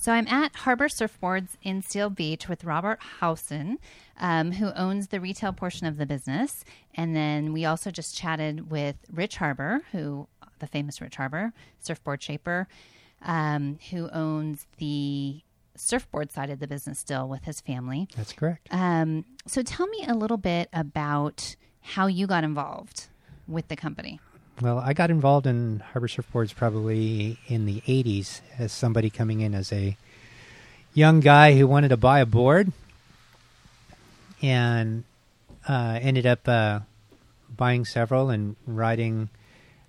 So 0.00 0.12
I'm 0.12 0.26
at 0.28 0.56
Harbour 0.56 0.88
Surfboards 0.88 1.58
in 1.62 1.82
Seal 1.82 2.08
Beach 2.08 2.48
with 2.48 2.64
Robert 2.64 3.00
Howson, 3.20 3.78
um, 4.18 4.52
who 4.52 4.72
owns 4.72 5.08
the 5.08 5.20
retail 5.20 5.52
portion 5.52 5.86
of 5.86 5.98
the 5.98 6.06
business. 6.06 6.64
And 6.94 7.14
then 7.14 7.52
we 7.52 7.66
also 7.66 7.90
just 7.90 8.16
chatted 8.16 8.70
with 8.70 8.96
Rich 9.12 9.36
Harbour, 9.36 9.82
who 9.92 10.26
the 10.58 10.66
famous 10.66 11.02
Rich 11.02 11.16
Harbour, 11.16 11.52
surfboard 11.80 12.22
shaper, 12.22 12.66
um, 13.20 13.78
who 13.90 14.08
owns 14.08 14.66
the 14.78 15.42
surfboard 15.76 16.32
side 16.32 16.48
of 16.48 16.60
the 16.60 16.66
business 16.66 16.98
still 16.98 17.28
with 17.28 17.44
his 17.44 17.60
family. 17.60 18.08
That's 18.16 18.32
correct. 18.32 18.68
Um, 18.70 19.26
so 19.46 19.60
tell 19.62 19.86
me 19.86 20.06
a 20.08 20.14
little 20.14 20.38
bit 20.38 20.70
about 20.72 21.56
how 21.82 22.06
you 22.06 22.26
got 22.26 22.42
involved 22.42 23.08
with 23.46 23.68
the 23.68 23.76
company. 23.76 24.18
Well, 24.60 24.78
I 24.78 24.92
got 24.92 25.10
involved 25.10 25.46
in 25.46 25.82
Harbour 25.92 26.08
surfboards 26.08 26.54
probably 26.54 27.38
in 27.46 27.64
the 27.64 27.80
80s 27.80 28.42
as 28.58 28.72
somebody 28.72 29.08
coming 29.08 29.40
in 29.40 29.54
as 29.54 29.72
a 29.72 29.96
young 30.92 31.20
guy 31.20 31.56
who 31.56 31.66
wanted 31.66 31.88
to 31.88 31.96
buy 31.96 32.20
a 32.20 32.26
board 32.26 32.70
and 34.42 35.04
uh, 35.66 35.98
ended 36.02 36.26
up 36.26 36.46
uh, 36.46 36.80
buying 37.56 37.86
several 37.86 38.28
and 38.28 38.54
riding 38.66 39.30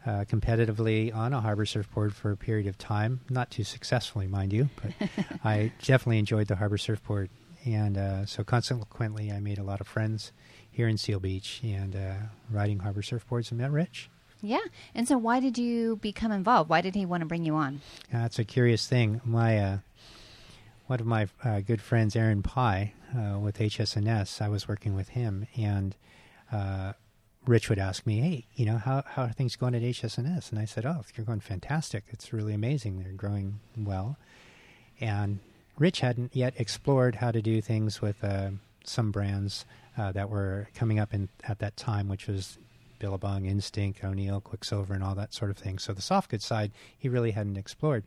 uh, 0.06 0.24
competitively 0.24 1.14
on 1.14 1.34
a 1.34 1.42
Harbour 1.42 1.66
surfboard 1.66 2.16
for 2.16 2.32
a 2.32 2.38
period 2.38 2.68
of 2.68 2.78
time. 2.78 3.20
Not 3.30 3.52
too 3.52 3.66
successfully, 3.66 4.28
mind 4.28 4.54
you, 4.54 4.70
but 4.82 5.10
I 5.44 5.74
definitely 5.84 6.20
enjoyed 6.20 6.48
the 6.48 6.56
Harbour 6.56 6.78
surfboard. 6.78 7.30
And 7.66 7.98
uh, 7.98 8.26
so, 8.26 8.44
consequently, 8.44 9.32
I 9.32 9.40
made 9.40 9.60
a 9.60 9.64
lot 9.64 9.82
of 9.82 9.88
friends 9.88 10.32
here 10.72 10.88
in 10.88 10.98
Seal 10.98 11.20
Beach 11.20 11.60
and 11.64 11.96
uh, 11.96 12.14
riding 12.50 12.80
Harbour 12.80 13.02
surfboards 13.02 13.52
and 13.52 13.60
met 13.60 13.72
Rich. 13.72 14.10
Yeah. 14.42 14.60
And 14.96 15.08
so, 15.08 15.18
why 15.18 15.40
did 15.40 15.58
you 15.58 15.98
become 15.98 16.32
involved? 16.32 16.70
Why 16.70 16.82
did 16.82 16.96
he 16.96 17.06
want 17.06 17.22
to 17.22 17.28
bring 17.28 17.46
you 17.46 17.56
on? 17.56 17.82
That's 18.12 18.40
a 18.40 18.44
curious 18.44 18.88
thing. 18.88 19.22
My 19.24 19.58
uh, 19.58 19.78
one 20.88 21.00
of 21.00 21.06
my 21.06 21.28
uh, 21.44 21.62
good 21.62 21.82
friends, 21.82 22.16
Aaron 22.16 22.42
Pai, 22.42 22.94
uh, 23.16 23.40
with 23.40 23.60
HSNS, 23.60 24.42
I 24.42 24.50
was 24.50 24.68
working 24.68 24.96
with 24.96 25.10
him, 25.10 25.48
and 25.56 25.96
uh, 26.52 26.94
Rich 27.46 27.70
would 27.70 27.80
ask 27.80 28.06
me, 28.06 28.20
"Hey, 28.20 28.46
you 28.56 28.66
know, 28.66 28.78
how 28.78 29.04
how 29.08 29.24
are 29.24 29.32
things 29.32 29.56
going 29.56 29.76
at 29.76 29.84
HSNS?" 29.84 30.52
And 30.52 30.60
I 30.60 30.66
said, 30.66 30.86
"Oh, 30.86 31.04
they're 31.16 31.26
going 31.26 31.40
fantastic. 31.40 32.06
It's 32.10 32.34
really 32.34 32.54
amazing. 32.54 33.00
They're 33.00 33.14
growing 33.14 33.60
well." 33.78 34.18
And 35.00 35.40
Rich 35.78 36.02
hadn't 36.02 36.36
yet 36.36 36.54
explored 36.58 37.16
how 37.16 37.32
to 37.32 37.42
do 37.42 37.62
things 37.62 38.02
with 38.02 38.24
uh, 38.24 38.52
some 38.84 39.12
brands 39.12 39.66
uh, 39.98 40.12
that 40.12 40.30
were 40.30 40.68
coming 40.76 41.00
up 41.00 41.14
in 41.14 41.30
at 41.48 41.60
that 41.60 41.78
time, 41.78 42.08
which 42.08 42.28
was 42.28 42.58
Billabong, 43.02 43.46
Instinct, 43.46 44.04
O'Neill, 44.04 44.40
Quiksilver, 44.40 44.94
and 44.94 45.04
all 45.04 45.16
that 45.16 45.34
sort 45.34 45.50
of 45.50 45.58
thing. 45.58 45.80
So 45.80 45.92
the 45.92 46.04
soft 46.04 46.30
goods 46.30 46.46
side, 46.46 46.72
he 46.98 47.10
really 47.10 47.32
hadn't 47.32 47.58
explored. 47.58 48.04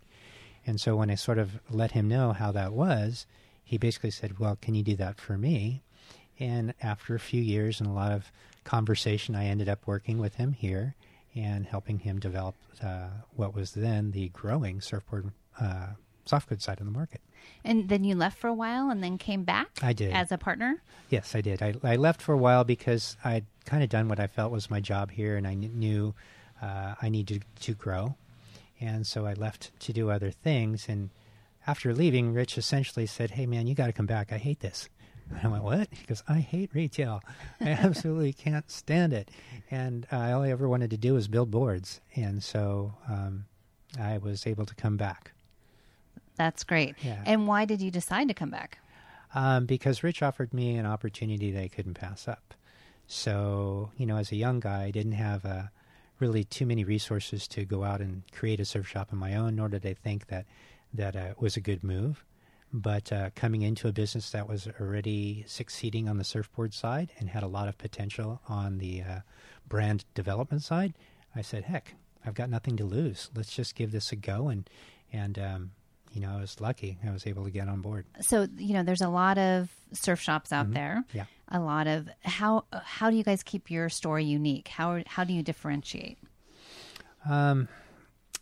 And 0.64 0.80
so 0.80 0.94
when 0.94 1.10
I 1.10 1.16
sort 1.16 1.38
of 1.38 1.58
let 1.68 1.90
him 1.90 2.08
know 2.08 2.32
how 2.32 2.52
that 2.52 2.72
was, 2.72 3.26
he 3.64 3.76
basically 3.76 4.12
said, 4.12 4.38
Well, 4.38 4.56
can 4.62 4.74
you 4.74 4.84
do 4.84 4.94
that 4.96 5.20
for 5.20 5.36
me? 5.36 5.82
And 6.38 6.74
after 6.80 7.14
a 7.14 7.20
few 7.20 7.42
years 7.42 7.80
and 7.80 7.88
a 7.88 7.92
lot 7.92 8.12
of 8.12 8.30
conversation, 8.62 9.34
I 9.34 9.46
ended 9.46 9.68
up 9.68 9.86
working 9.86 10.18
with 10.18 10.36
him 10.36 10.52
here 10.52 10.94
and 11.34 11.66
helping 11.66 11.98
him 11.98 12.20
develop 12.20 12.54
uh, 12.82 13.08
what 13.34 13.54
was 13.54 13.72
then 13.72 14.12
the 14.12 14.28
growing 14.28 14.80
surfboard 14.80 15.32
uh, 15.60 15.88
soft 16.24 16.48
goods 16.48 16.64
side 16.64 16.78
of 16.78 16.86
the 16.86 16.92
market. 16.92 17.20
And 17.64 17.88
then 17.88 18.04
you 18.04 18.14
left 18.14 18.38
for 18.38 18.48
a 18.48 18.54
while 18.54 18.90
and 18.90 19.02
then 19.02 19.18
came 19.18 19.44
back? 19.44 19.68
I 19.82 19.92
did. 19.92 20.12
As 20.12 20.30
a 20.30 20.38
partner? 20.38 20.82
Yes, 21.08 21.34
I 21.34 21.40
did. 21.40 21.62
I, 21.62 21.74
I 21.82 21.96
left 21.96 22.20
for 22.20 22.32
a 22.32 22.38
while 22.38 22.64
because 22.64 23.16
I'd 23.24 23.46
kind 23.64 23.82
of 23.82 23.88
done 23.88 24.08
what 24.08 24.20
I 24.20 24.26
felt 24.26 24.52
was 24.52 24.70
my 24.70 24.80
job 24.80 25.10
here 25.10 25.36
and 25.36 25.46
I 25.46 25.54
knew 25.54 26.14
uh, 26.60 26.94
I 27.00 27.08
needed 27.08 27.44
to 27.60 27.74
grow. 27.74 28.16
And 28.80 29.06
so 29.06 29.26
I 29.26 29.34
left 29.34 29.78
to 29.80 29.92
do 29.92 30.10
other 30.10 30.30
things. 30.30 30.88
And 30.88 31.10
after 31.66 31.94
leaving, 31.94 32.32
Rich 32.32 32.58
essentially 32.58 33.06
said, 33.06 33.32
Hey, 33.32 33.46
man, 33.46 33.66
you 33.66 33.74
got 33.74 33.86
to 33.86 33.92
come 33.92 34.06
back. 34.06 34.32
I 34.32 34.38
hate 34.38 34.60
this. 34.60 34.88
And 35.30 35.40
I 35.42 35.48
went, 35.48 35.64
What? 35.64 35.88
He 35.90 36.04
goes, 36.06 36.22
I 36.28 36.40
hate 36.40 36.70
retail. 36.74 37.22
I 37.60 37.70
absolutely 37.70 38.32
can't 38.32 38.70
stand 38.70 39.12
it. 39.12 39.30
And 39.70 40.06
uh, 40.12 40.32
all 40.32 40.42
I 40.42 40.50
ever 40.50 40.68
wanted 40.68 40.90
to 40.90 40.96
do 40.96 41.14
was 41.14 41.28
build 41.28 41.50
boards. 41.50 42.00
And 42.14 42.42
so 42.42 42.94
um, 43.08 43.46
I 43.98 44.18
was 44.18 44.46
able 44.46 44.66
to 44.66 44.74
come 44.74 44.96
back. 44.96 45.32
That's 46.36 46.64
great. 46.64 46.96
Yeah. 47.02 47.22
And 47.26 47.46
why 47.46 47.64
did 47.64 47.80
you 47.80 47.90
decide 47.90 48.28
to 48.28 48.34
come 48.34 48.50
back? 48.50 48.78
Um, 49.34 49.66
because 49.66 50.02
Rich 50.02 50.22
offered 50.22 50.54
me 50.54 50.76
an 50.76 50.86
opportunity 50.86 51.50
that 51.52 51.62
I 51.62 51.68
couldn't 51.68 51.94
pass 51.94 52.28
up. 52.28 52.54
So, 53.06 53.90
you 53.96 54.06
know, 54.06 54.16
as 54.16 54.32
a 54.32 54.36
young 54.36 54.60
guy, 54.60 54.84
I 54.84 54.90
didn't 54.90 55.12
have 55.12 55.44
uh, 55.44 55.64
really 56.18 56.44
too 56.44 56.66
many 56.66 56.84
resources 56.84 57.46
to 57.48 57.64
go 57.64 57.84
out 57.84 58.00
and 58.00 58.22
create 58.32 58.60
a 58.60 58.64
surf 58.64 58.88
shop 58.88 59.08
on 59.12 59.18
my 59.18 59.34
own, 59.34 59.56
nor 59.56 59.68
did 59.68 59.84
I 59.84 59.94
think 59.94 60.28
that 60.28 60.46
that 60.92 61.16
uh, 61.16 61.34
was 61.38 61.56
a 61.56 61.60
good 61.60 61.82
move. 61.82 62.24
But 62.72 63.12
uh, 63.12 63.30
coming 63.36 63.62
into 63.62 63.88
a 63.88 63.92
business 63.92 64.30
that 64.30 64.48
was 64.48 64.68
already 64.80 65.44
succeeding 65.46 66.08
on 66.08 66.18
the 66.18 66.24
surfboard 66.24 66.74
side 66.74 67.12
and 67.18 67.28
had 67.28 67.42
a 67.42 67.48
lot 67.48 67.68
of 67.68 67.78
potential 67.78 68.40
on 68.48 68.78
the 68.78 69.02
uh, 69.02 69.20
brand 69.68 70.04
development 70.14 70.62
side, 70.62 70.94
I 71.36 71.42
said, 71.42 71.64
"Heck, 71.64 71.94
I've 72.24 72.34
got 72.34 72.50
nothing 72.50 72.76
to 72.78 72.84
lose. 72.84 73.30
Let's 73.34 73.54
just 73.54 73.76
give 73.76 73.92
this 73.92 74.10
a 74.10 74.16
go." 74.16 74.48
And 74.48 74.68
and 75.12 75.38
um, 75.38 75.70
you 76.14 76.20
know, 76.20 76.30
I 76.36 76.40
was 76.40 76.60
lucky. 76.60 76.98
I 77.06 77.10
was 77.10 77.26
able 77.26 77.44
to 77.44 77.50
get 77.50 77.68
on 77.68 77.80
board. 77.80 78.06
So, 78.20 78.46
you 78.56 78.72
know, 78.72 78.82
there's 78.82 79.00
a 79.02 79.08
lot 79.08 79.36
of 79.36 79.70
surf 79.92 80.20
shops 80.20 80.52
out 80.52 80.68
Mhm. 80.70 80.74
there. 80.74 81.04
Yeah. 81.12 81.24
A 81.48 81.60
lot 81.60 81.86
of 81.86 82.08
how 82.22 82.64
how 82.72 83.10
do 83.10 83.16
you 83.16 83.22
guys 83.24 83.42
keep 83.42 83.70
your 83.70 83.88
store 83.88 84.18
unique? 84.20 84.68
How 84.68 85.02
how 85.06 85.24
do 85.24 85.32
you 85.34 85.42
differentiate? 85.42 86.18
Um, 87.28 87.68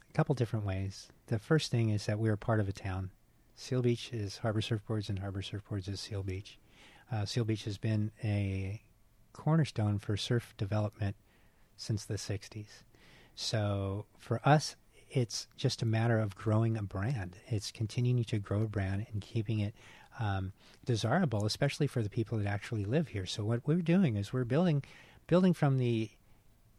a 0.09 0.13
couple 0.13 0.35
different 0.35 0.65
ways. 0.65 1.09
The 1.27 1.39
first 1.39 1.71
thing 1.71 1.91
is 1.91 2.07
that 2.07 2.19
we're 2.19 2.37
part 2.37 2.61
of 2.61 2.69
a 2.69 2.73
town. 2.73 3.11
Seal 3.55 3.83
Beach 3.83 4.13
is 4.13 4.39
Harbour 4.39 4.61
Surfboards, 4.61 5.09
and 5.09 5.19
Harbour 5.21 5.43
Surfboards 5.43 5.89
is 5.89 6.01
Seal 6.01 6.23
Beach. 6.23 6.59
Uh, 7.11 7.25
Seal 7.25 7.45
Beach 7.45 7.65
has 7.65 7.79
been 7.79 8.11
a 8.25 8.83
cornerstone 9.33 9.99
for 9.99 10.17
surf 10.17 10.55
development 10.57 11.17
since 11.77 12.05
the 12.05 12.19
60s. 12.19 12.83
So 13.35 14.07
for 14.19 14.41
us, 14.47 14.77
it's 15.13 15.47
just 15.57 15.83
a 15.83 15.87
matter 15.87 16.19
of 16.19 16.35
growing 16.37 16.77
a 16.77 16.83
brand. 16.83 17.37
It's 17.47 17.71
continuing 17.71 18.25
to 18.25 18.39
grow 18.39 18.63
a 18.63 18.67
brand 18.67 19.07
and 19.13 19.21
keeping 19.21 19.61
it 19.61 19.75
um, 20.19 20.53
desirable, 20.85 21.45
especially 21.45 21.87
for 21.87 22.03
the 22.03 22.11
people 22.11 22.39
that 22.39 22.47
actually 22.47 22.85
live 22.85 23.09
here. 23.09 23.27
So 23.27 23.45
what 23.45 23.67
we're 23.67 23.83
doing 23.83 24.17
is 24.17 24.33
we're 24.33 24.45
building, 24.45 24.83
building 25.27 25.53
from 25.53 25.79
the 25.79 26.11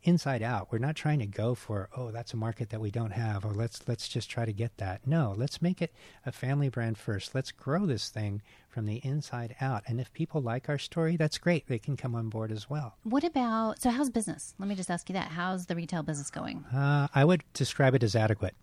inside 0.03 0.41
out. 0.41 0.71
We're 0.71 0.79
not 0.79 0.95
trying 0.95 1.19
to 1.19 1.25
go 1.25 1.55
for 1.55 1.89
oh 1.95 2.11
that's 2.11 2.33
a 2.33 2.37
market 2.37 2.69
that 2.69 2.79
we 2.81 2.91
don't 2.91 3.11
have 3.11 3.45
or 3.45 3.53
let's 3.53 3.87
let's 3.87 4.07
just 4.07 4.29
try 4.29 4.45
to 4.45 4.53
get 4.53 4.77
that. 4.77 5.05
No, 5.07 5.33
let's 5.37 5.61
make 5.61 5.81
it 5.81 5.93
a 6.25 6.31
family 6.31 6.69
brand 6.69 6.97
first. 6.97 7.33
Let's 7.33 7.51
grow 7.51 7.85
this 7.85 8.09
thing 8.09 8.41
from 8.69 8.85
the 8.85 8.97
inside 9.03 9.55
out. 9.61 9.83
And 9.87 9.99
if 9.99 10.11
people 10.13 10.41
like 10.41 10.69
our 10.69 10.77
story, 10.77 11.15
that's 11.15 11.37
great. 11.37 11.67
They 11.67 11.79
can 11.79 11.95
come 11.95 12.15
on 12.15 12.29
board 12.29 12.51
as 12.51 12.69
well. 12.69 12.97
What 13.03 13.23
about 13.23 13.81
so 13.81 13.89
how's 13.89 14.09
business? 14.09 14.53
Let 14.59 14.67
me 14.67 14.75
just 14.75 14.91
ask 14.91 15.09
you 15.09 15.13
that. 15.13 15.29
How's 15.29 15.65
the 15.65 15.75
retail 15.75 16.03
business 16.03 16.29
going? 16.29 16.63
Uh, 16.65 17.07
I 17.13 17.25
would 17.25 17.43
describe 17.53 17.95
it 17.95 18.03
as 18.03 18.15
adequate. 18.15 18.55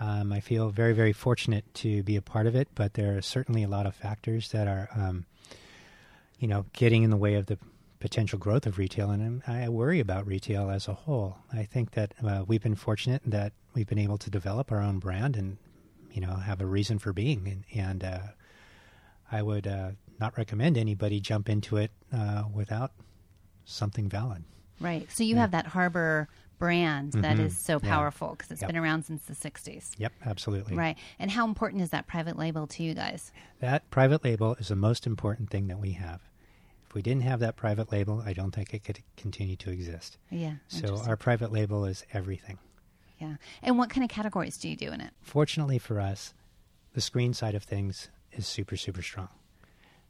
Um, 0.00 0.32
I 0.32 0.40
feel 0.40 0.70
very, 0.70 0.94
very 0.94 1.12
fortunate 1.12 1.64
to 1.74 2.02
be 2.02 2.16
a 2.16 2.22
part 2.22 2.46
of 2.46 2.56
it, 2.56 2.68
but 2.74 2.94
there 2.94 3.16
are 3.16 3.22
certainly 3.22 3.62
a 3.62 3.68
lot 3.68 3.86
of 3.86 3.94
factors 3.94 4.50
that 4.50 4.66
are, 4.66 4.88
um, 4.96 5.26
you 6.40 6.48
know, 6.48 6.64
getting 6.72 7.04
in 7.04 7.10
the 7.10 7.16
way 7.16 7.34
of 7.34 7.46
the 7.46 7.58
potential 8.02 8.36
growth 8.36 8.66
of 8.66 8.78
retail, 8.78 9.10
and 9.10 9.42
I 9.46 9.68
worry 9.68 10.00
about 10.00 10.26
retail 10.26 10.68
as 10.70 10.88
a 10.88 10.92
whole. 10.92 11.36
I 11.52 11.62
think 11.62 11.92
that 11.92 12.12
uh, 12.22 12.42
we've 12.46 12.60
been 12.60 12.74
fortunate 12.74 13.22
that 13.24 13.52
we've 13.74 13.86
been 13.86 13.98
able 14.00 14.18
to 14.18 14.28
develop 14.28 14.72
our 14.72 14.80
own 14.82 14.98
brand 14.98 15.36
and, 15.36 15.56
you 16.10 16.20
know, 16.20 16.34
have 16.34 16.60
a 16.60 16.66
reason 16.66 16.98
for 16.98 17.12
being, 17.12 17.46
and, 17.46 17.64
and 17.80 18.02
uh, 18.04 18.18
I 19.30 19.40
would 19.42 19.68
uh, 19.68 19.92
not 20.18 20.36
recommend 20.36 20.76
anybody 20.76 21.20
jump 21.20 21.48
into 21.48 21.76
it 21.76 21.92
uh, 22.12 22.42
without 22.52 22.90
something 23.64 24.08
valid. 24.08 24.42
Right. 24.80 25.08
So 25.12 25.22
you 25.22 25.36
Yeah. 25.36 25.42
have 25.42 25.52
that 25.52 25.66
Harbour 25.68 26.28
brand 26.58 27.12
that 27.12 27.36
Mhm. 27.36 27.46
is 27.46 27.56
so 27.56 27.78
powerful 27.78 28.30
because 28.32 28.50
it's 28.50 28.62
Yep. 28.62 28.68
been 28.68 28.76
around 28.76 29.04
since 29.04 29.22
the 29.26 29.34
60s. 29.34 29.92
Yep, 29.96 30.12
absolutely. 30.24 30.74
Right. 30.76 30.98
And 31.20 31.30
how 31.30 31.46
important 31.46 31.82
is 31.82 31.90
that 31.90 32.08
private 32.08 32.36
label 32.36 32.66
to 32.66 32.82
you 32.82 32.94
guys? 32.94 33.30
That 33.60 33.88
private 33.90 34.24
label 34.24 34.56
is 34.56 34.68
the 34.68 34.76
most 34.76 35.06
important 35.06 35.50
thing 35.50 35.68
that 35.68 35.78
we 35.78 35.92
have. 35.92 36.20
If 36.92 36.94
we 36.94 37.00
didn't 37.00 37.22
have 37.22 37.40
that 37.40 37.56
private 37.56 37.90
label, 37.90 38.22
I 38.22 38.34
don't 38.34 38.50
think 38.54 38.74
it 38.74 38.84
could 38.84 38.98
continue 39.16 39.56
to 39.56 39.70
exist. 39.70 40.18
Yeah. 40.28 40.56
So 40.68 40.98
our 41.06 41.16
private 41.16 41.50
label 41.50 41.86
is 41.86 42.04
everything. 42.12 42.58
yeah. 43.18 43.36
And 43.62 43.78
what 43.78 43.88
kind 43.88 44.04
of 44.04 44.10
categories 44.10 44.58
do 44.58 44.68
you 44.68 44.76
do 44.76 44.90
in 44.92 45.00
it? 45.00 45.10
Fortunately 45.22 45.78
for 45.78 45.98
us, 46.00 46.34
the 46.92 47.00
screen 47.00 47.32
side 47.32 47.54
of 47.54 47.62
things 47.62 48.10
is 48.32 48.46
super 48.46 48.76
super 48.76 49.00
strong. 49.00 49.30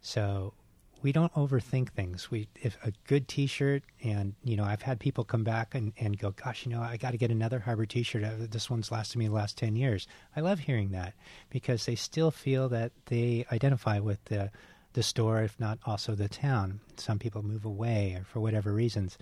So 0.00 0.55
we 1.02 1.12
don't 1.12 1.32
overthink 1.34 1.90
things. 1.90 2.32
We 2.32 2.49
if 2.61 2.76
a 2.84 2.93
good 3.06 3.29
T-shirt, 3.29 3.84
and 4.02 4.34
you 4.43 4.56
know, 4.56 4.64
I've 4.64 4.82
had 4.82 4.99
people 4.99 5.23
come 5.25 5.44
back 5.44 5.76
and, 5.76 5.93
and 6.00 6.19
go, 6.19 6.31
"Gosh, 6.32 6.67
you 6.67 6.73
know, 6.73 6.81
I 6.81 6.96
got 6.96 7.12
to 7.12 7.17
get 7.17 7.31
another 7.31 7.61
Harbour 7.61 7.87
T-shirt. 7.87 8.25
Uh, 8.25 8.46
This 8.50 8.69
one's 8.69 8.90
lasted 8.90 9.19
me 9.19 9.29
the 9.29 9.34
last 9.34 9.56
ten 9.56 9.76
years." 9.76 10.08
I 10.34 10.40
love 10.40 10.58
hearing 10.61 10.90
that 10.90 11.14
because 11.50 11.87
they 11.87 11.94
still 11.94 12.32
feel 12.32 12.69
that 12.70 12.90
they 13.06 13.46
identify 13.52 14.00
with 14.00 14.25
the 14.25 14.50
the 14.94 15.03
store, 15.03 15.43
if 15.43 15.59
not 15.59 15.79
also 15.87 16.15
the 16.15 16.29
town. 16.29 16.81
Some 16.97 17.19
people 17.19 17.43
move 17.43 17.65
away 17.65 18.15
or 18.19 18.25
for 18.25 18.41
whatever 18.41 18.73
reasons, 18.73 19.17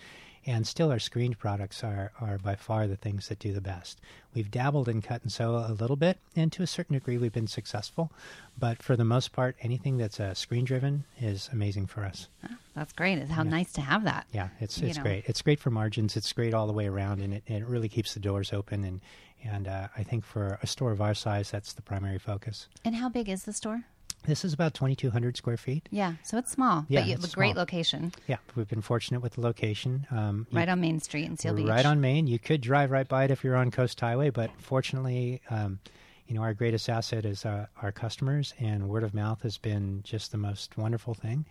And 0.47 0.67
still, 0.67 0.91
our 0.91 0.99
screened 0.99 1.39
products 1.39 1.85
are, 1.85 2.13
are 2.19 2.39
by 2.39 2.55
far 2.57 2.87
the 2.87 2.97
things 2.97 3.29
that 3.29 3.39
do 3.39 3.53
the 3.53 3.61
best. 3.61 4.01
We've 4.35 4.51
dabbled 4.51 4.89
in 4.89 5.03
cut 5.03 5.23
and 5.23 5.31
sew 5.31 5.55
a 5.57 5.77
little 5.79 5.97
bit, 5.97 6.17
and 6.35 6.51
to 6.53 6.63
a 6.63 6.67
certain 6.67 6.95
degree, 6.95 7.19
we've 7.19 7.31
been 7.31 7.47
successful. 7.47 8.11
But 8.59 8.83
for 8.83 8.97
the 8.97 9.05
most 9.05 9.33
part, 9.33 9.55
anything 9.61 9.99
that's 9.99 10.19
uh, 10.19 10.33
screen 10.33 10.65
driven 10.65 11.05
is 11.21 11.51
amazing 11.53 11.89
for 11.89 12.05
us. 12.07 12.29
Oh, 12.49 12.57
that's 12.75 12.95
great. 12.95 13.19
It's 13.19 13.31
how 13.31 13.43
Yeah. 13.45 13.51
nice 13.51 13.71
to 13.75 13.83
have 13.83 14.05
that. 14.05 14.27
Yeah, 14.33 14.49
it's 14.61 14.79
it's 14.81 14.97
know. 14.97 15.03
great. 15.03 15.25
It's 15.27 15.43
great 15.43 15.61
for 15.61 15.71
margins. 15.71 16.17
It's 16.17 16.33
great 16.33 16.55
all 16.55 16.67
the 16.67 16.73
way 16.73 16.87
around, 16.87 17.21
and 17.21 17.35
it, 17.35 17.43
it 17.47 17.67
really 17.67 17.91
keeps 17.91 18.15
the 18.15 18.21
doors 18.21 18.51
open. 18.53 18.83
And 18.85 19.01
and 19.45 19.69
uh, 19.69 19.89
I 19.97 20.03
think 20.05 20.25
for 20.25 20.59
a 20.63 20.67
store 20.67 20.91
of 20.93 21.03
our 21.03 21.15
size, 21.15 21.51
that's 21.51 21.75
the 21.75 21.83
primary 21.83 22.19
focus. 22.19 22.67
And 22.83 22.95
how 22.95 23.11
big 23.11 23.29
is 23.29 23.45
the 23.45 23.53
store? 23.53 23.85
This 24.25 24.45
is 24.45 24.53
about 24.53 24.75
2,200 24.75 25.37
square 25.37 25.57
feet. 25.57 25.89
Yeah, 25.91 26.15
so 26.23 26.37
it's 26.39 26.51
small, 26.53 26.85
Yeah, 26.89 27.01
but 27.01 27.09
you, 27.09 27.15
it's 27.15 27.33
a 27.33 27.35
great 27.35 27.53
small. 27.53 27.63
location, 27.63 28.13
Yeah, 28.27 28.37
we've 28.55 28.69
been 28.69 28.83
fortunate 28.83 29.21
with 29.21 29.35
the 29.35 29.41
location. 29.41 30.07
Um, 30.11 30.47
you- 30.51 30.59
right 30.59 30.69
on 30.69 30.81
Main 30.81 31.01
Street 31.01 31.25
in 31.25 31.37
Seal 31.39 31.55
Beach. 31.55 31.67
right 31.67 31.87
on 31.87 32.01
Main. 32.01 32.27
You 32.27 32.39
could 32.39 32.61
drive 32.61 32.91
right 32.91 33.09
by 33.09 33.25
it 33.25 33.31
if 33.31 33.43
you're 33.43 33.57
on 33.57 33.71
Coast 33.71 33.99
Highway, 34.01 34.31
but 34.31 34.51
fortunately, 34.59 35.41
um, 35.51 35.79
you 36.27 36.35
know, 36.35 36.43
our 36.43 36.55
greatest 36.55 36.89
asset 36.89 37.25
is 37.25 37.45
uh, 37.45 37.67
our 37.83 37.91
customers, 37.93 38.55
and 38.61 38.89
word 38.89 39.03
of 39.05 39.15
mouth 39.15 39.43
has 39.43 39.59
been 39.59 40.01
just 40.05 40.31
the 40.33 40.39
most 40.39 40.77
wonderful 40.77 41.15
thing. 41.15 41.45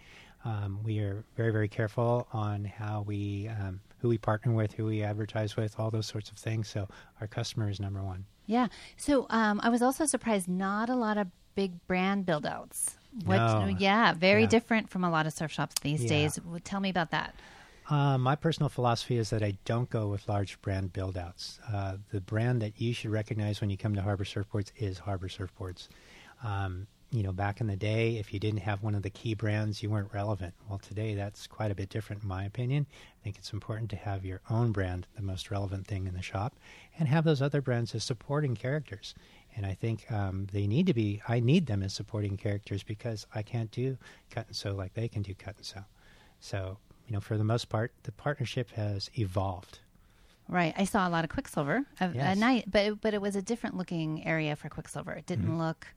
Um, 0.45 0.79
we 0.83 0.99
are 0.99 1.25
very, 1.35 1.51
very 1.51 1.67
careful 1.67 2.27
on 2.31 2.63
how 2.63 3.01
we, 3.05 3.49
um, 3.49 3.81
who 3.97 4.07
we 4.07 4.17
partner 4.17 4.53
with, 4.53 4.71
who 4.73 4.85
we 4.85 5.03
advertise 5.03 5.57
with, 5.57 5.77
all 5.77 5.91
those 5.91 6.05
sorts 6.07 6.29
of 6.31 6.37
things. 6.37 6.69
So 6.69 6.87
our 7.19 7.27
customer 7.27 7.69
is 7.69 7.81
number 7.81 8.01
one. 8.01 8.25
Yeah. 8.45 8.67
So 8.95 9.27
um, 9.31 9.59
I 9.61 9.67
was 9.69 9.81
also 9.81 10.05
surprised. 10.05 10.47
Not 10.47 10.89
a 10.89 10.95
lot 10.95 11.17
of 11.17 11.27
big 11.59 11.87
brand 11.87 12.25
build 12.25 12.45
outs. 12.45 12.95
What? 13.25 13.35
No. 13.35 13.67
Yeah, 13.67 14.13
very 14.13 14.43
Yeah. 14.43 14.47
different 14.47 14.89
from 14.89 15.03
a 15.03 15.09
lot 15.09 15.25
of 15.27 15.33
surf 15.33 15.51
shops 15.51 15.75
these 15.81 16.03
Yeah. 16.03 16.09
days. 16.09 16.39
Well, 16.41 16.61
Tell 16.63 16.79
me 16.79 16.89
about 16.89 17.11
that. 17.11 17.35
Uh, 17.89 18.17
my 18.17 18.35
personal 18.35 18.69
philosophy 18.69 19.17
is 19.17 19.29
that 19.31 19.43
I 19.43 19.57
don't 19.65 19.89
go 19.89 20.07
with 20.07 20.29
large 20.29 20.61
brand 20.61 20.93
build 20.93 21.17
outs. 21.17 21.59
Uh, 21.67 21.97
the 22.11 22.21
brand 22.21 22.61
that 22.61 22.79
you 22.79 22.93
should 22.93 23.11
recognize 23.11 23.59
when 23.59 23.69
you 23.69 23.75
come 23.77 23.93
to 23.95 24.01
Harbour 24.01 24.23
Surfboards 24.23 24.71
is 24.77 24.99
Harbour 24.99 25.27
Surfboards. 25.27 25.89
Um, 26.43 26.87
you 27.11 27.23
know, 27.23 27.31
back 27.33 27.59
in 27.59 27.65
the 27.67 27.75
day, 27.75 28.17
if 28.17 28.31
you 28.33 28.39
didn't 28.39 28.59
have 28.61 28.83
one 28.83 28.93
of 28.95 29.01
the 29.01 29.09
key 29.09 29.33
brands, 29.33 29.81
you 29.81 29.89
weren't 29.89 30.13
relevant. 30.13 30.53
Well, 30.69 30.77
today 30.77 31.15
that's 31.15 31.47
quite 31.47 31.71
a 31.71 31.75
bit 31.75 31.89
different, 31.89 32.21
in 32.21 32.29
my 32.29 32.43
opinion. 32.45 32.85
I 33.19 33.23
think 33.23 33.37
it's 33.37 33.51
important 33.51 33.89
to 33.89 33.95
have 33.97 34.23
your 34.23 34.41
own 34.49 34.71
brand, 34.71 35.07
the 35.15 35.23
most 35.23 35.49
relevant 35.51 35.87
thing 35.87 36.05
in 36.07 36.13
the 36.13 36.21
shop, 36.21 36.55
and 36.97 37.07
have 37.09 37.25
those 37.25 37.41
other 37.41 37.61
brands 37.61 37.95
as 37.95 38.03
supporting 38.03 38.55
characters. 38.55 39.15
And 39.59 39.65
I 39.65 39.73
think 39.73 40.09
um, 40.09 40.47
they 40.53 40.67
need 40.67 40.87
to 40.87 40.93
be, 40.93 41.21
I 41.27 41.41
need 41.41 41.65
them 41.65 41.83
as 41.83 41.93
supporting 41.93 42.37
characters 42.37 42.81
because 42.81 43.27
I 43.35 43.41
can't 43.41 43.69
do 43.71 43.97
cut 44.31 44.47
and 44.47 44.55
sew 44.55 44.73
like 44.73 44.93
they 44.93 45.09
can 45.09 45.21
do 45.21 45.35
cut 45.35 45.57
and 45.57 45.65
sew. 45.65 45.81
So, 46.39 46.77
you 47.05 47.13
know, 47.13 47.19
for 47.19 47.37
the 47.37 47.43
most 47.43 47.67
part, 47.67 47.91
the 48.03 48.13
partnership 48.13 48.71
has 48.71 49.09
evolved. 49.15 49.79
Right. 50.47 50.73
I 50.77 50.85
saw 50.85 51.05
a 51.05 51.11
lot 51.11 51.25
of 51.25 51.29
Quiksilver 51.29 51.83
at, 51.99 52.15
Yes. 52.15 52.25
at 52.25 52.37
night, 52.37 52.71
but 52.71 52.85
it, 52.85 53.01
but 53.01 53.13
it 53.13 53.19
was 53.21 53.35
a 53.35 53.41
different 53.41 53.75
looking 53.75 54.25
area 54.25 54.55
for 54.55 54.69
Quiksilver. 54.69 55.11
It 55.11 55.25
Mm-hmm. 55.25 55.41
didn't 55.41 55.57
look 55.59 55.87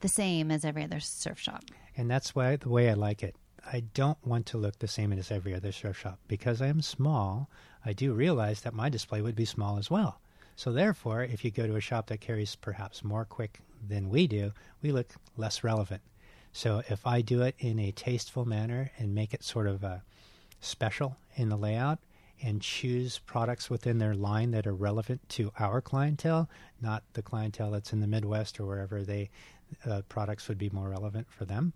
the 0.00 0.08
same 0.08 0.50
as 0.50 0.64
every 0.64 0.82
other 0.82 1.00
surf 1.00 1.38
shop. 1.38 1.62
And 1.98 2.10
that's 2.10 2.34
why 2.34 2.56
the 2.56 2.70
way 2.70 2.88
I 2.88 2.94
like 2.94 3.22
it. 3.22 3.36
I 3.70 3.80
don't 3.92 4.16
want 4.26 4.46
to 4.46 4.56
look 4.56 4.78
the 4.78 4.88
same 4.88 5.12
as 5.12 5.30
every 5.30 5.54
other 5.54 5.70
surf 5.70 5.98
shop 5.98 6.18
because 6.28 6.62
I 6.62 6.68
am 6.68 6.80
small. 6.80 7.50
I 7.84 7.92
do 7.92 8.14
realize 8.14 8.62
that 8.62 8.72
my 8.72 8.88
display 8.88 9.20
would 9.20 9.36
be 9.36 9.44
small 9.44 9.76
as 9.76 9.90
well. 9.90 10.18
So 10.60 10.72
therefore, 10.72 11.22
if 11.22 11.42
you 11.42 11.50
go 11.50 11.66
to 11.66 11.76
a 11.76 11.80
shop 11.80 12.08
that 12.08 12.20
carries 12.20 12.54
perhaps 12.54 13.02
more 13.02 13.24
quick 13.24 13.60
than 13.88 14.10
we 14.10 14.26
do, 14.26 14.52
we 14.82 14.92
look 14.92 15.14
less 15.38 15.64
relevant. 15.64 16.02
So 16.52 16.82
if 16.90 17.06
I 17.06 17.22
do 17.22 17.40
it 17.40 17.54
in 17.60 17.78
a 17.78 17.92
tasteful 17.92 18.44
manner 18.44 18.90
and 18.98 19.14
make 19.14 19.32
it 19.32 19.42
sort 19.42 19.66
of 19.66 19.82
uh, 19.82 20.00
special 20.60 21.16
in 21.34 21.48
the 21.48 21.56
layout 21.56 21.98
and 22.42 22.60
choose 22.60 23.20
products 23.20 23.70
within 23.70 23.96
their 23.96 24.14
line 24.14 24.50
that 24.50 24.66
are 24.66 24.74
relevant 24.74 25.26
to 25.30 25.50
our 25.58 25.80
clientele, 25.80 26.50
not 26.78 27.04
the 27.14 27.22
clientele 27.22 27.70
that's 27.70 27.94
in 27.94 28.00
the 28.00 28.06
Midwest 28.06 28.60
or 28.60 28.66
wherever 28.66 29.02
they 29.02 29.30
uh, 29.86 30.02
products 30.10 30.46
would 30.46 30.58
be 30.58 30.68
more 30.68 30.90
relevant 30.90 31.26
for 31.30 31.46
them. 31.46 31.72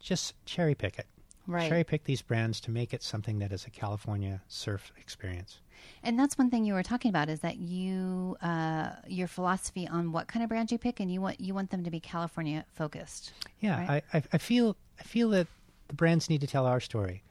Just 0.00 0.34
cherry 0.44 0.74
pick 0.74 0.98
it. 0.98 1.06
Right. 1.46 1.68
Cherry 1.68 1.84
pick 1.84 2.02
these 2.02 2.22
brands 2.22 2.60
to 2.62 2.72
make 2.72 2.92
it 2.92 3.04
something 3.04 3.38
that 3.38 3.52
is 3.52 3.64
a 3.64 3.70
California 3.70 4.42
surf 4.48 4.90
experience. 4.98 5.60
And 6.02 6.18
that's 6.18 6.38
one 6.38 6.50
thing 6.50 6.64
you 6.64 6.74
were 6.74 6.82
talking 6.82 7.08
about 7.08 7.28
is 7.28 7.40
that 7.40 7.56
you 7.56 8.36
uh, 8.42 8.90
your 9.06 9.28
philosophy 9.28 9.88
on 9.88 10.12
what 10.12 10.28
kind 10.28 10.42
of 10.42 10.48
brands 10.48 10.72
you 10.72 10.78
pick, 10.78 11.00
and 11.00 11.12
you 11.12 11.20
want 11.20 11.40
you 11.40 11.54
want 11.54 11.70
them 11.70 11.84
to 11.84 11.90
be 11.90 12.00
California 12.00 12.64
focused. 12.72 13.32
Yeah, 13.60 13.78
Right. 13.78 14.04
I, 14.12 14.18
I, 14.18 14.22
I 14.34 14.38
feel 14.38 14.76
I 15.00 15.02
feel 15.02 15.30
that 15.30 15.46
the 15.88 15.94
brands 15.94 16.28
need 16.30 16.40
to 16.42 16.46
tell 16.46 16.66
our 16.66 16.80
story, 16.80 17.22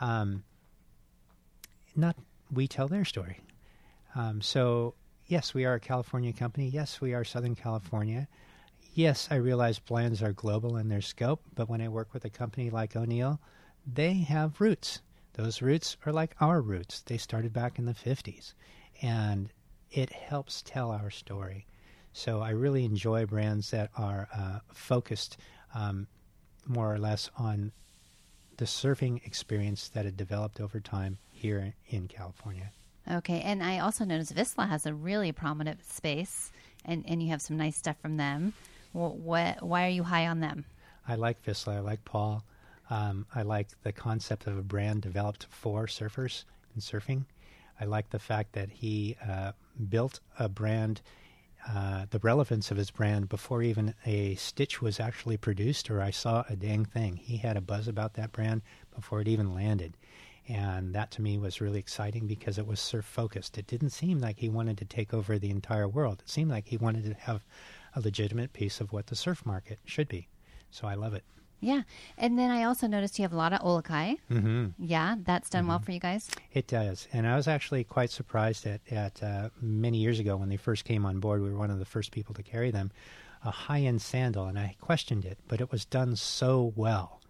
um, 0.00 0.44
not 1.94 2.16
we 2.52 2.68
tell 2.68 2.88
their 2.88 3.04
story. 3.04 3.40
Um, 4.14 4.40
so 4.40 4.94
yes, 5.26 5.54
we 5.54 5.64
are 5.64 5.74
a 5.74 5.80
California 5.80 6.32
company. 6.32 6.68
Yes, 6.68 7.00
we 7.00 7.14
are 7.14 7.24
Southern 7.24 7.54
California. 7.54 8.28
Yes, 8.94 9.26
I 9.30 9.36
realize 9.36 9.80
brands 9.80 10.22
are 10.22 10.32
global 10.32 10.76
in 10.76 10.88
their 10.88 11.00
scope, 11.00 11.40
but 11.54 11.68
when 11.68 11.80
I 11.80 11.88
work 11.88 12.14
with 12.14 12.24
a 12.24 12.30
company 12.30 12.70
like 12.70 12.94
O'Neill, 12.94 13.40
they 13.92 14.14
have 14.14 14.60
roots. 14.60 15.00
Those 15.34 15.62
roots 15.62 15.96
are 16.06 16.12
like 16.12 16.36
our 16.40 16.60
roots. 16.60 17.02
They 17.02 17.18
started 17.18 17.52
back 17.52 17.78
in 17.78 17.86
the 17.86 17.92
50s, 17.94 18.54
and 19.02 19.52
it 19.90 20.10
helps 20.10 20.62
tell 20.62 20.90
our 20.90 21.10
story. 21.10 21.66
So 22.12 22.40
I 22.40 22.50
really 22.50 22.84
enjoy 22.84 23.26
brands 23.26 23.70
that 23.72 23.90
are 23.96 24.28
uh, 24.32 24.60
focused 24.72 25.36
um, 25.74 26.06
more 26.66 26.92
or 26.92 26.98
less 26.98 27.30
on 27.36 27.72
the 28.56 28.64
surfing 28.64 29.24
experience 29.26 29.88
that 29.88 30.04
had 30.04 30.16
developed 30.16 30.60
over 30.60 30.78
time 30.78 31.18
here 31.32 31.74
in 31.88 32.06
California. 32.06 32.70
Okay, 33.10 33.40
and 33.40 33.62
I 33.62 33.80
also 33.80 34.04
noticed 34.04 34.34
Vissla 34.34 34.68
has 34.68 34.86
a 34.86 34.94
really 34.94 35.32
prominent 35.32 35.84
space, 35.84 36.52
and, 36.84 37.04
and 37.08 37.20
you 37.20 37.30
have 37.30 37.42
some 37.42 37.56
nice 37.56 37.76
stuff 37.76 37.96
from 38.00 38.16
them. 38.16 38.54
Well, 38.92 39.10
what? 39.10 39.62
Why 39.62 39.86
are 39.86 39.90
you 39.90 40.04
high 40.04 40.28
on 40.28 40.38
them? 40.38 40.64
I 41.06 41.16
like 41.16 41.44
Vissla. 41.44 41.76
I 41.76 41.80
like 41.80 42.04
Paul. 42.04 42.44
Um, 42.90 43.26
I 43.34 43.42
like 43.42 43.68
the 43.82 43.92
concept 43.92 44.46
of 44.46 44.58
a 44.58 44.62
brand 44.62 45.02
developed 45.02 45.46
for 45.50 45.86
surfers 45.86 46.44
and 46.74 46.82
surfing. 46.82 47.24
I 47.80 47.86
like 47.86 48.10
the 48.10 48.18
fact 48.18 48.52
that 48.52 48.70
he 48.70 49.16
uh, 49.26 49.52
built 49.88 50.20
a 50.38 50.48
brand, 50.48 51.00
uh, 51.68 52.06
the 52.10 52.18
relevance 52.20 52.70
of 52.70 52.76
his 52.76 52.90
brand 52.90 53.28
before 53.28 53.62
even 53.62 53.94
a 54.04 54.34
stitch 54.36 54.80
was 54.80 55.00
actually 55.00 55.36
produced 55.36 55.90
or 55.90 56.00
I 56.00 56.10
saw 56.10 56.44
a 56.48 56.56
dang 56.56 56.84
thing. 56.84 57.16
He 57.16 57.38
had 57.38 57.56
a 57.56 57.62
buzz 57.62 57.88
about 57.88 58.14
that 58.14 58.32
brand 58.32 58.62
before 58.94 59.20
it 59.20 59.28
even 59.28 59.54
landed. 59.54 59.96
And 60.46 60.94
that 60.94 61.10
to 61.12 61.22
me 61.22 61.38
was 61.38 61.60
really 61.60 61.78
exciting 61.78 62.26
because 62.26 62.58
it 62.58 62.66
was 62.66 62.78
surf 62.78 63.06
focused. 63.06 63.56
It 63.56 63.66
didn't 63.66 63.90
seem 63.90 64.20
like 64.20 64.38
he 64.38 64.50
wanted 64.50 64.76
to 64.78 64.84
take 64.84 65.14
over 65.14 65.38
the 65.38 65.50
entire 65.50 65.88
world. 65.88 66.20
It 66.20 66.28
seemed 66.28 66.50
like 66.50 66.66
he 66.68 66.76
wanted 66.76 67.04
to 67.04 67.14
have 67.14 67.42
a 67.94 68.00
legitimate 68.00 68.52
piece 68.52 68.80
of 68.80 68.92
what 68.92 69.06
the 69.06 69.16
surf 69.16 69.46
market 69.46 69.78
should 69.86 70.08
be. 70.08 70.28
So 70.70 70.86
I 70.86 70.94
love 70.94 71.14
it. 71.14 71.24
Yeah, 71.64 71.82
and 72.18 72.38
then 72.38 72.50
I 72.50 72.64
also 72.64 72.86
noticed 72.86 73.18
you 73.18 73.22
have 73.22 73.32
a 73.32 73.36
lot 73.36 73.54
of 73.54 73.60
OluKai. 73.60 74.18
Mm-hmm. 74.30 74.66
Yeah, 74.78 75.16
that's 75.24 75.48
done 75.48 75.66
well 75.66 75.78
for 75.78 75.92
you 75.92 75.98
guys. 75.98 76.30
It 76.52 76.66
does, 76.66 77.08
and 77.10 77.26
I 77.26 77.36
was 77.36 77.48
actually 77.48 77.84
quite 77.84 78.10
surprised 78.10 78.66
at 78.66 78.82
at 78.90 79.22
uh, 79.22 79.48
many 79.62 79.96
years 79.96 80.18
ago 80.18 80.36
when 80.36 80.50
they 80.50 80.58
first 80.58 80.84
came 80.84 81.06
on 81.06 81.20
board. 81.20 81.40
We 81.40 81.50
were 81.50 81.58
one 81.58 81.70
of 81.70 81.78
the 81.78 81.86
first 81.86 82.10
people 82.10 82.34
to 82.34 82.42
carry 82.42 82.70
them, 82.70 82.90
a 83.42 83.50
high 83.50 83.80
end 83.80 84.02
sandal, 84.02 84.44
and 84.44 84.58
I 84.58 84.76
questioned 84.82 85.24
it, 85.24 85.38
but 85.48 85.62
it 85.62 85.72
was 85.72 85.86
done 85.86 86.16
so 86.16 86.74
well. 86.76 87.22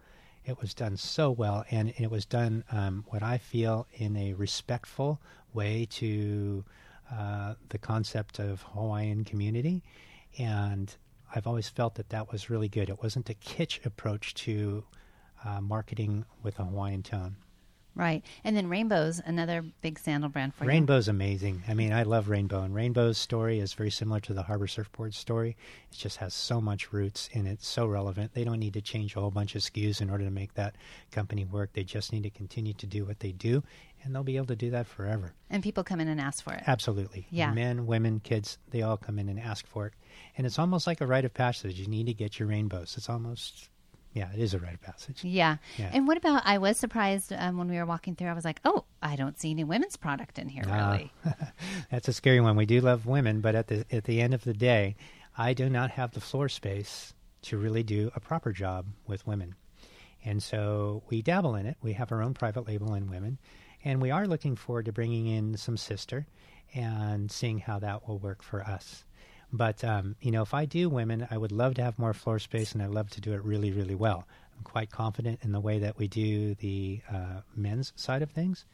It 0.44 0.60
was 0.60 0.74
done 0.74 0.96
so 0.96 1.30
well, 1.30 1.64
and 1.70 1.94
it 1.96 2.10
was 2.10 2.26
done 2.26 2.64
um, 2.72 3.04
what 3.10 3.22
I 3.22 3.38
feel 3.38 3.86
in 3.92 4.16
a 4.16 4.32
respectful 4.32 5.20
way 5.52 5.86
to 5.92 6.64
uh, 7.08 7.54
the 7.68 7.78
concept 7.78 8.40
of 8.40 8.62
Hawaiian 8.62 9.22
community, 9.22 9.84
and 10.38 10.92
I've 11.34 11.46
always 11.48 11.68
felt 11.68 11.96
that 11.96 12.10
that 12.10 12.30
was 12.30 12.48
really 12.48 12.68
good. 12.68 12.88
It 12.88 13.02
wasn't 13.02 13.28
a 13.28 13.34
kitsch 13.34 13.84
approach 13.84 14.34
to 14.34 14.84
uh, 15.44 15.60
marketing 15.60 16.24
with 16.42 16.60
a 16.60 16.64
Hawaiian 16.64 17.02
tone. 17.02 17.36
Right, 17.96 18.24
and 18.42 18.56
then 18.56 18.68
Rainbow's 18.68 19.20
another 19.24 19.64
big 19.80 20.00
sandal 20.00 20.28
brand 20.28 20.52
for 20.54 20.64
you. 20.64 20.68
Rainbow's 20.70 21.06
amazing. 21.06 21.62
I 21.68 21.74
mean, 21.74 21.92
I 21.92 22.02
love 22.02 22.28
Rainbow, 22.28 22.62
and 22.62 22.74
Rainbow's 22.74 23.18
story 23.18 23.60
is 23.60 23.72
very 23.72 23.90
similar 23.90 24.18
to 24.20 24.34
the 24.34 24.42
Harbour 24.42 24.66
Surfboard 24.66 25.14
story. 25.14 25.56
It 25.92 25.96
just 25.96 26.16
has 26.16 26.34
so 26.34 26.60
much 26.60 26.92
roots, 26.92 27.30
and 27.32 27.46
it's 27.46 27.68
so 27.68 27.86
relevant. 27.86 28.34
They 28.34 28.42
don't 28.42 28.58
need 28.58 28.74
to 28.74 28.80
change 28.80 29.14
a 29.14 29.20
whole 29.20 29.30
bunch 29.30 29.54
of 29.54 29.62
SKUs 29.62 30.00
in 30.00 30.10
order 30.10 30.24
to 30.24 30.30
make 30.32 30.54
that 30.54 30.74
company 31.12 31.44
work. 31.44 31.72
They 31.72 31.84
just 31.84 32.12
need 32.12 32.24
to 32.24 32.30
continue 32.30 32.72
to 32.74 32.86
do 32.86 33.04
what 33.04 33.20
they 33.20 33.30
do, 33.30 33.62
and 34.02 34.12
they'll 34.12 34.24
be 34.24 34.36
able 34.36 34.46
to 34.46 34.56
do 34.56 34.70
that 34.70 34.86
forever. 34.88 35.32
and 35.48 35.62
people 35.62 35.84
come 35.84 36.00
in 36.00 36.08
and 36.08 36.20
ask 36.20 36.42
for 36.42 36.52
it. 36.52 36.64
Absolutely. 36.66 37.28
Yeah. 37.30 37.52
Men, 37.52 37.86
women, 37.86 38.18
kids, 38.18 38.58
they 38.70 38.82
all 38.82 38.96
come 38.96 39.20
in 39.20 39.28
and 39.28 39.38
ask 39.38 39.66
for 39.68 39.86
it. 39.86 39.92
And 40.36 40.46
it's 40.46 40.58
almost 40.58 40.86
like 40.88 41.00
a 41.00 41.06
rite 41.06 41.24
of 41.24 41.32
passage. 41.32 41.78
You 41.78 41.86
need 41.86 42.06
to 42.06 42.14
get 42.14 42.40
your 42.40 42.48
rainbows. 42.48 42.94
It's 42.96 43.08
almost, 43.08 43.68
yeah, 44.14 44.32
it 44.32 44.38
is 44.40 44.54
a 44.54 44.58
rite 44.58 44.74
of 44.74 44.80
passage. 44.80 45.22
Yeah. 45.22 45.56
Yeah. 45.76 45.90
And 45.92 46.06
what 46.08 46.16
about? 46.16 46.42
I 46.46 46.56
was 46.58 46.78
surprised 46.78 47.32
um, 47.36 47.58
when 47.58 47.68
we 47.68 47.76
were 47.76 47.84
walking 47.84 48.14
through. 48.16 48.28
I 48.28 48.32
was 48.32 48.44
like, 48.44 48.60
"Oh, 48.64 48.84
I 49.02 49.16
don't 49.16 49.38
see 49.38 49.50
any 49.50 49.64
women's 49.64 49.96
product 49.98 50.38
in 50.38 50.48
here, 50.48 50.64
Ah. 50.66 50.92
really." 50.92 51.12
That's 51.90 52.08
a 52.08 52.12
scary 52.12 52.40
one. 52.40 52.56
We 52.56 52.64
do 52.66 52.80
love 52.80 53.04
women, 53.06 53.40
but 53.42 53.54
at 53.54 53.66
the 53.66 53.84
at 53.90 54.04
the 54.04 54.20
end 54.22 54.32
of 54.32 54.44
the 54.44 54.54
day, 54.54 54.96
I 55.36 55.52
do 55.52 55.68
not 55.68 55.90
have 55.90 56.12
the 56.12 56.20
floor 56.20 56.48
space 56.48 57.12
to 57.42 57.58
really 57.58 57.82
do 57.82 58.10
a 58.16 58.20
proper 58.20 58.52
job 58.52 58.86
with 59.06 59.26
women. 59.26 59.54
And 60.24 60.42
so 60.42 61.02
we 61.10 61.20
dabble 61.20 61.54
in 61.56 61.66
it. 61.66 61.76
We 61.82 61.92
have 61.92 62.10
our 62.10 62.22
own 62.22 62.32
private 62.32 62.66
label 62.66 62.94
in 62.94 63.10
women, 63.10 63.38
and 63.84 64.00
we 64.00 64.10
are 64.10 64.26
looking 64.26 64.56
forward 64.56 64.86
to 64.86 64.92
bringing 64.92 65.26
in 65.26 65.56
some 65.58 65.76
sister 65.76 66.26
and 66.74 67.30
seeing 67.30 67.58
how 67.58 67.78
that 67.80 68.08
will 68.08 68.18
work 68.18 68.42
for 68.42 68.62
us. 68.62 69.04
But 69.52 69.84
um, 69.84 70.16
you 70.20 70.30
know, 70.30 70.42
if 70.42 70.54
I 70.54 70.64
do 70.64 70.88
women, 70.88 71.26
I 71.30 71.36
would 71.36 71.52
love 71.52 71.74
to 71.74 71.82
have 71.82 71.98
more 71.98 72.12
floor 72.12 72.38
space, 72.38 72.72
and 72.72 72.82
I'd 72.82 72.90
love 72.90 73.10
to 73.10 73.20
do 73.20 73.32
it 73.32 73.42
really, 73.44 73.72
really 73.72 73.94
well. 73.94 74.26
I'm 74.56 74.64
quite 74.64 74.90
confident 74.90 75.40
in 75.42 75.52
the 75.52 75.60
way 75.60 75.78
that 75.80 75.98
we 75.98 76.08
do 76.08 76.54
the 76.54 77.00
uh, 77.12 77.40
men's 77.56 77.92
side 77.96 78.22
of 78.22 78.30
things, 78.30 78.64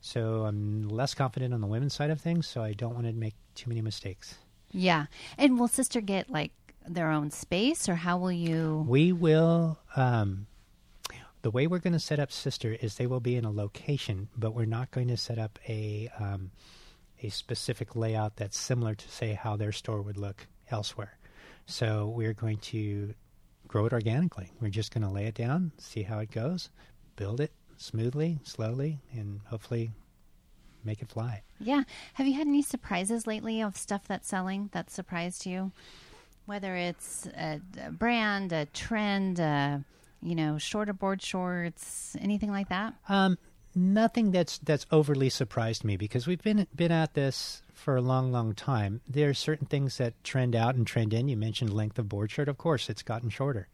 so 0.00 0.44
I'm 0.44 0.88
less 0.88 1.14
confident 1.14 1.54
on 1.54 1.60
the 1.60 1.66
women's 1.66 1.94
side 1.94 2.10
of 2.10 2.20
things. 2.20 2.46
So 2.46 2.62
I 2.62 2.72
don't 2.72 2.94
want 2.94 3.06
to 3.06 3.12
make 3.12 3.34
too 3.54 3.68
many 3.68 3.80
mistakes. 3.80 4.36
Yeah. 4.70 5.06
And 5.36 5.58
will 5.58 5.68
sister 5.68 6.00
get 6.00 6.30
like 6.30 6.52
their 6.88 7.10
own 7.10 7.30
space, 7.30 7.88
or 7.88 7.94
how 7.94 8.18
will 8.18 8.32
you? 8.32 8.84
We 8.88 9.12
will. 9.12 9.78
Um, 9.96 10.46
the 11.42 11.50
way 11.50 11.66
we're 11.66 11.80
going 11.80 11.92
to 11.92 11.98
set 11.98 12.20
up 12.20 12.32
Sister 12.32 12.76
is 12.80 12.94
they 12.94 13.06
will 13.06 13.20
be 13.20 13.36
in 13.36 13.44
a 13.44 13.50
location, 13.50 14.28
but 14.36 14.54
we're 14.54 14.64
not 14.64 14.90
going 14.90 15.08
to 15.08 15.16
set 15.16 15.38
up 15.38 15.58
a 15.68 16.08
um, 16.18 16.52
a 17.22 17.28
specific 17.30 17.96
layout 17.96 18.36
that's 18.36 18.58
similar 18.58 18.94
to 18.94 19.08
say 19.08 19.32
how 19.34 19.56
their 19.56 19.72
store 19.72 20.02
would 20.02 20.16
look 20.16 20.46
elsewhere. 20.70 21.18
So 21.66 22.08
we're 22.08 22.34
going 22.34 22.58
to 22.58 23.14
grow 23.68 23.86
it 23.86 23.92
organically. 23.92 24.50
We're 24.60 24.68
just 24.70 24.92
going 24.92 25.06
to 25.06 25.10
lay 25.10 25.26
it 25.26 25.34
down, 25.34 25.72
see 25.78 26.02
how 26.02 26.18
it 26.18 26.30
goes, 26.30 26.70
build 27.16 27.40
it 27.40 27.52
smoothly, 27.76 28.38
slowly, 28.42 29.00
and 29.12 29.40
hopefully 29.46 29.92
make 30.84 31.00
it 31.00 31.08
fly. 31.08 31.42
Yeah. 31.60 31.84
Have 32.14 32.26
you 32.26 32.34
had 32.34 32.46
any 32.46 32.62
surprises 32.62 33.26
lately 33.26 33.62
of 33.62 33.76
stuff 33.76 34.06
that's 34.06 34.28
selling 34.28 34.70
that 34.72 34.90
surprised 34.90 35.46
you? 35.46 35.72
Whether 36.46 36.74
it's 36.74 37.26
a, 37.26 37.60
a 37.80 37.90
brand, 37.92 38.52
a 38.52 38.66
trend, 38.66 39.38
a, 39.38 39.84
you 40.20 40.34
know, 40.34 40.58
shorter 40.58 40.92
board 40.92 41.22
shorts, 41.22 42.16
anything 42.20 42.50
like 42.50 42.68
that? 42.68 42.94
Um, 43.08 43.38
nothing 43.74 44.32
that's 44.32 44.58
that's 44.58 44.86
overly 44.90 45.30
surprised 45.30 45.84
me 45.84 45.96
because 45.96 46.26
we've 46.26 46.42
been 46.42 46.66
been 46.74 46.92
at 46.92 47.14
this 47.14 47.62
for 47.82 47.96
a 47.96 48.00
long, 48.00 48.30
long 48.30 48.54
time. 48.54 49.00
There 49.08 49.28
are 49.28 49.34
certain 49.34 49.66
things 49.66 49.98
that 49.98 50.22
trend 50.22 50.54
out 50.54 50.76
and 50.76 50.86
trend 50.86 51.12
in. 51.12 51.28
You 51.28 51.36
mentioned 51.36 51.72
length 51.72 51.98
of 51.98 52.08
board 52.08 52.30
shirt. 52.30 52.48
Of 52.48 52.56
course, 52.56 52.88
it's 52.88 53.02
gotten 53.02 53.28
shorter. 53.28 53.68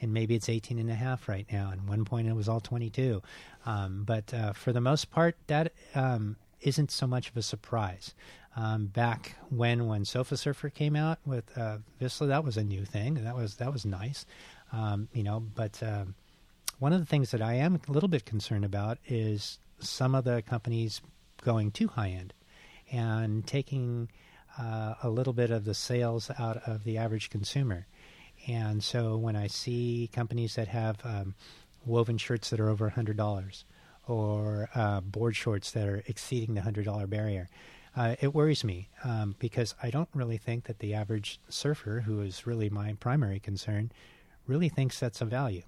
And 0.00 0.14
maybe 0.14 0.34
it's 0.34 0.48
18 0.48 0.78
and 0.78 0.90
a 0.90 0.94
half 0.94 1.28
right 1.28 1.46
now. 1.52 1.70
And 1.70 1.86
one 1.86 2.06
point 2.06 2.26
it 2.26 2.34
was 2.34 2.48
all 2.48 2.60
22. 2.60 3.22
Um, 3.66 4.04
but 4.06 4.32
uh, 4.32 4.54
for 4.54 4.72
the 4.72 4.80
most 4.80 5.10
part, 5.10 5.36
that 5.48 5.72
um, 5.94 6.36
isn't 6.62 6.90
so 6.90 7.06
much 7.06 7.28
of 7.28 7.36
a 7.36 7.42
surprise. 7.42 8.14
Um, 8.56 8.86
back 8.86 9.36
when 9.50 9.86
when 9.86 10.04
Sofa 10.04 10.36
Surfer 10.36 10.70
came 10.70 10.96
out 10.96 11.18
with 11.24 11.56
uh, 11.56 11.78
Vissla, 12.00 12.28
that 12.28 12.44
was 12.44 12.56
a 12.56 12.64
new 12.64 12.84
thing. 12.84 13.14
That 13.22 13.36
was 13.36 13.56
that 13.56 13.72
was 13.72 13.84
nice, 13.84 14.26
um, 14.72 15.08
you 15.12 15.22
know. 15.22 15.38
But 15.54 15.80
um, 15.84 16.14
one 16.80 16.94
of 16.94 16.98
the 16.98 17.06
things 17.06 17.30
that 17.30 17.42
I 17.42 17.54
am 17.54 17.78
a 17.86 17.92
little 17.92 18.08
bit 18.08 18.24
concerned 18.24 18.64
about 18.64 18.98
is 19.06 19.58
some 19.80 20.14
of 20.14 20.24
the 20.24 20.40
companies 20.40 21.02
going 21.42 21.70
too 21.70 21.88
high 21.88 22.08
end 22.08 22.32
and 22.90 23.46
taking 23.46 24.08
uh, 24.58 24.94
a 25.02 25.10
little 25.10 25.34
bit 25.34 25.50
of 25.50 25.66
the 25.66 25.74
sales 25.74 26.30
out 26.38 26.56
of 26.66 26.84
the 26.84 26.96
average 26.96 27.28
consumer. 27.28 27.86
And 28.48 28.82
so 28.82 29.18
when 29.18 29.36
I 29.36 29.46
see 29.46 30.08
companies 30.10 30.54
that 30.54 30.68
have 30.68 30.96
um, 31.04 31.34
woven 31.84 32.16
shirts 32.16 32.48
that 32.48 32.58
are 32.58 32.70
over 32.70 32.90
$100 32.90 33.64
or 34.08 34.70
uh, 34.74 35.02
board 35.02 35.36
shorts 35.36 35.70
that 35.72 35.86
are 35.86 36.02
exceeding 36.06 36.54
the 36.54 36.62
$100 36.62 37.10
barrier, 37.10 37.50
uh, 37.94 38.16
it 38.20 38.34
worries 38.34 38.64
me 38.64 38.88
um, 39.04 39.36
because 39.38 39.74
I 39.82 39.90
don't 39.90 40.08
really 40.14 40.38
think 40.38 40.64
that 40.64 40.78
the 40.78 40.94
average 40.94 41.40
surfer, 41.50 42.00
who 42.06 42.22
is 42.22 42.46
really 42.46 42.70
my 42.70 42.94
primary 42.94 43.38
concern, 43.38 43.92
really 44.46 44.70
thinks 44.70 44.98
that's 44.98 45.20
a 45.20 45.26
value. 45.26 45.62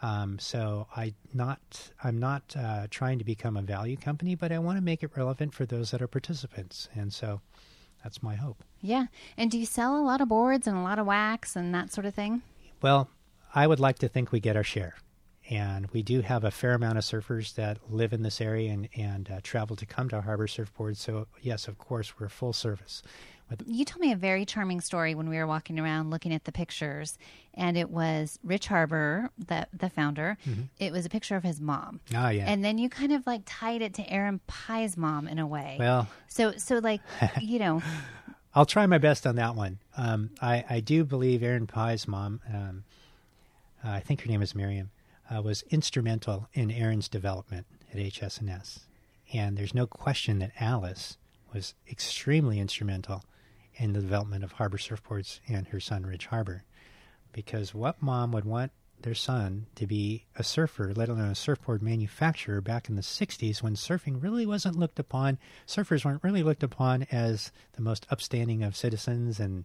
Um, 0.00 0.38
so 0.38 0.86
I 0.96 1.14
not 1.34 1.90
I'm 2.02 2.18
not 2.18 2.54
uh, 2.56 2.86
trying 2.90 3.18
to 3.18 3.24
become 3.24 3.56
a 3.56 3.62
value 3.62 3.96
company, 3.96 4.34
but 4.34 4.52
I 4.52 4.58
want 4.58 4.78
to 4.78 4.84
make 4.84 5.02
it 5.02 5.10
relevant 5.16 5.54
for 5.54 5.66
those 5.66 5.90
that 5.90 6.00
are 6.00 6.06
participants, 6.06 6.88
and 6.94 7.12
so 7.12 7.40
that's 8.02 8.22
my 8.22 8.36
hope. 8.36 8.62
Yeah. 8.80 9.06
And 9.36 9.50
do 9.50 9.58
you 9.58 9.66
sell 9.66 9.96
a 9.96 10.04
lot 10.04 10.20
of 10.20 10.28
boards 10.28 10.66
and 10.66 10.76
a 10.76 10.82
lot 10.82 10.98
of 10.98 11.06
wax 11.06 11.56
and 11.56 11.74
that 11.74 11.92
sort 11.92 12.06
of 12.06 12.14
thing? 12.14 12.42
Well, 12.80 13.08
I 13.54 13.66
would 13.66 13.80
like 13.80 13.98
to 14.00 14.08
think 14.08 14.30
we 14.30 14.40
get 14.40 14.56
our 14.56 14.62
share. 14.62 14.94
And 15.50 15.86
we 15.92 16.02
do 16.02 16.20
have 16.20 16.44
a 16.44 16.50
fair 16.50 16.74
amount 16.74 16.98
of 16.98 17.04
surfers 17.04 17.54
that 17.54 17.78
live 17.90 18.12
in 18.12 18.22
this 18.22 18.40
area 18.40 18.70
and, 18.70 18.88
and 18.94 19.30
uh, 19.30 19.40
travel 19.42 19.76
to 19.76 19.86
come 19.86 20.08
to 20.10 20.20
Harbour 20.20 20.46
Surfboard. 20.46 20.96
So, 20.98 21.26
yes, 21.40 21.68
of 21.68 21.78
course, 21.78 22.18
we're 22.18 22.28
full 22.28 22.52
service. 22.52 23.02
You 23.64 23.86
told 23.86 24.00
me 24.00 24.12
a 24.12 24.16
very 24.16 24.44
charming 24.44 24.82
story 24.82 25.14
when 25.14 25.28
we 25.30 25.38
were 25.38 25.46
walking 25.46 25.80
around 25.80 26.10
looking 26.10 26.34
at 26.34 26.44
the 26.44 26.52
pictures, 26.52 27.16
and 27.54 27.78
it 27.78 27.88
was 27.88 28.38
Rich 28.44 28.66
Harbour, 28.66 29.30
the 29.38 29.66
the 29.72 29.88
founder. 29.88 30.36
Mm-hmm. 30.46 30.62
It 30.78 30.92
was 30.92 31.06
a 31.06 31.08
picture 31.08 31.34
of 31.34 31.44
his 31.44 31.58
mom. 31.58 32.00
Oh 32.14 32.28
yeah. 32.28 32.44
And 32.46 32.62
then 32.62 32.76
you 32.76 32.90
kind 32.90 33.10
of 33.10 33.26
like 33.26 33.42
tied 33.46 33.80
it 33.80 33.94
to 33.94 34.12
Aaron 34.12 34.40
Pai's 34.46 34.98
mom 34.98 35.26
in 35.26 35.38
a 35.38 35.46
way. 35.46 35.76
Well, 35.78 36.08
so 36.28 36.52
so 36.58 36.78
like 36.78 37.00
you 37.40 37.58
know. 37.58 37.82
I'll 38.54 38.66
try 38.66 38.86
my 38.86 38.98
best 38.98 39.26
on 39.26 39.36
that 39.36 39.54
one. 39.54 39.78
Um, 39.96 40.30
I 40.42 40.64
I 40.68 40.80
do 40.80 41.04
believe 41.04 41.42
Aaron 41.42 41.66
Pai's 41.66 42.06
mom. 42.06 42.40
Um, 42.52 42.84
uh, 43.82 43.90
I 43.90 44.00
think 44.00 44.22
her 44.22 44.28
name 44.28 44.42
is 44.42 44.54
Miriam. 44.54 44.90
Uh, 45.30 45.42
was 45.42 45.62
instrumental 45.70 46.48
in 46.54 46.70
Aaron's 46.70 47.08
development 47.08 47.66
at 47.92 47.98
HSNS, 47.98 48.80
and 49.34 49.56
there's 49.56 49.74
no 49.74 49.86
question 49.86 50.38
that 50.38 50.52
Alice 50.58 51.18
was 51.52 51.74
extremely 51.90 52.58
instrumental 52.58 53.22
in 53.76 53.92
the 53.92 54.00
development 54.00 54.42
of 54.44 54.52
Harbour 54.52 54.78
Surfboards 54.78 55.40
and 55.48 55.68
her 55.68 55.80
son, 55.80 56.04
Rich 56.04 56.26
Harbour. 56.26 56.64
Because 57.32 57.74
what 57.74 58.02
mom 58.02 58.32
would 58.32 58.44
want 58.44 58.72
their 59.02 59.14
son 59.14 59.66
to 59.76 59.86
be 59.86 60.24
a 60.36 60.42
surfer, 60.42 60.92
let 60.94 61.08
alone 61.08 61.30
a 61.30 61.34
surfboard 61.34 61.82
manufacturer 61.82 62.60
back 62.60 62.88
in 62.88 62.96
the 62.96 63.02
60s 63.02 63.62
when 63.62 63.74
surfing 63.74 64.22
really 64.22 64.46
wasn't 64.46 64.78
looked 64.78 64.98
upon, 64.98 65.38
surfers 65.66 66.04
weren't 66.04 66.24
really 66.24 66.42
looked 66.42 66.62
upon 66.62 67.06
as 67.12 67.52
the 67.74 67.82
most 67.82 68.06
upstanding 68.10 68.62
of 68.62 68.76
citizens 68.76 69.38
and 69.38 69.64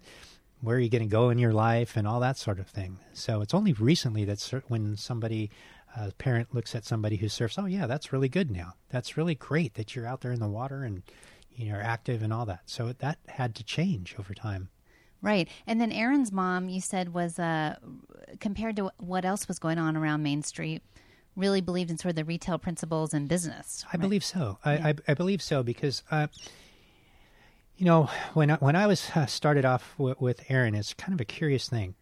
where 0.63 0.77
are 0.77 0.79
you 0.79 0.89
going 0.89 1.03
to 1.03 1.10
go 1.10 1.29
in 1.29 1.38
your 1.38 1.51
life 1.51 1.98
and 1.98 2.08
all 2.08 2.22
that 2.22 2.38
sort 2.38 2.58
of 2.58 2.67
thing. 2.67 2.98
So 3.12 3.41
it's 3.41 3.53
only 3.53 3.74
recently 3.74 4.24
that 4.25 4.63
when 4.70 4.96
somebody, 4.96 5.51
a 5.98 6.13
parent 6.13 6.55
looks 6.55 6.74
at 6.74 6.86
somebody 6.86 7.17
who 7.17 7.27
surfs, 7.27 7.60
oh 7.60 7.65
yeah, 7.65 7.86
that's 7.86 8.13
really 8.13 8.29
good 8.29 8.50
now. 8.50 8.75
That's 8.89 9.17
really 9.17 9.36
great 9.36 9.74
that 9.74 9.93
you're 9.93 10.08
out 10.08 10.22
there 10.22 10.32
in 10.32 10.39
the 10.39 10.48
water 10.48 10.84
and 10.84 11.03
you 11.53 11.70
know, 11.70 11.77
are 11.77 11.82
active 11.82 12.24
and 12.24 12.32
all 12.32 12.46
that. 12.46 12.62
So 12.65 12.93
that 12.93 13.20
had 13.27 13.55
to 13.55 13.63
change 13.65 14.15
over 14.17 14.34
time. 14.34 14.70
Right. 15.22 15.50
And 15.67 15.82
then 15.82 15.91
Aaron's 15.91 16.32
mom, 16.32 16.70
you 16.70 16.79
said, 16.79 17.13
was 17.13 17.38
uh, 17.39 17.75
compared 18.39 18.77
to 18.77 18.89
what 18.98 19.25
else 19.25 19.50
was 19.50 19.60
going 19.60 19.79
on 19.79 19.98
around 19.98 20.24
Main 20.24 20.43
Street, 20.43 20.82
really 21.36 21.60
believed 21.60 21.91
in 21.91 21.98
sort 21.98 22.12
of 22.12 22.15
the 22.15 22.25
retail 22.25 22.58
principles 22.58 23.13
and 23.13 23.27
business. 23.27 23.84
I 23.91 23.98
believe 23.98 24.24
so. 24.24 24.60
Yeah. 24.65 24.72
I, 24.72 24.89
I, 24.89 24.93
I, 25.10 25.13
believe 25.13 25.41
so 25.41 25.62
because, 25.62 26.03
uh, 26.10 26.27
you 27.77 27.86
know, 27.86 28.10
when 28.34 28.51
I, 28.51 28.56
when 28.56 28.75
I 28.75 28.88
was 28.88 29.10
uh, 29.15 29.25
started 29.25 29.65
off 29.65 29.94
w- 29.98 30.15
with 30.20 30.44
Aaron, 30.50 30.75
it's 30.75 30.94
kind 30.94 31.13
of 31.13 31.22
a 31.22 31.25
curious 31.25 31.68
thing. 31.68 31.96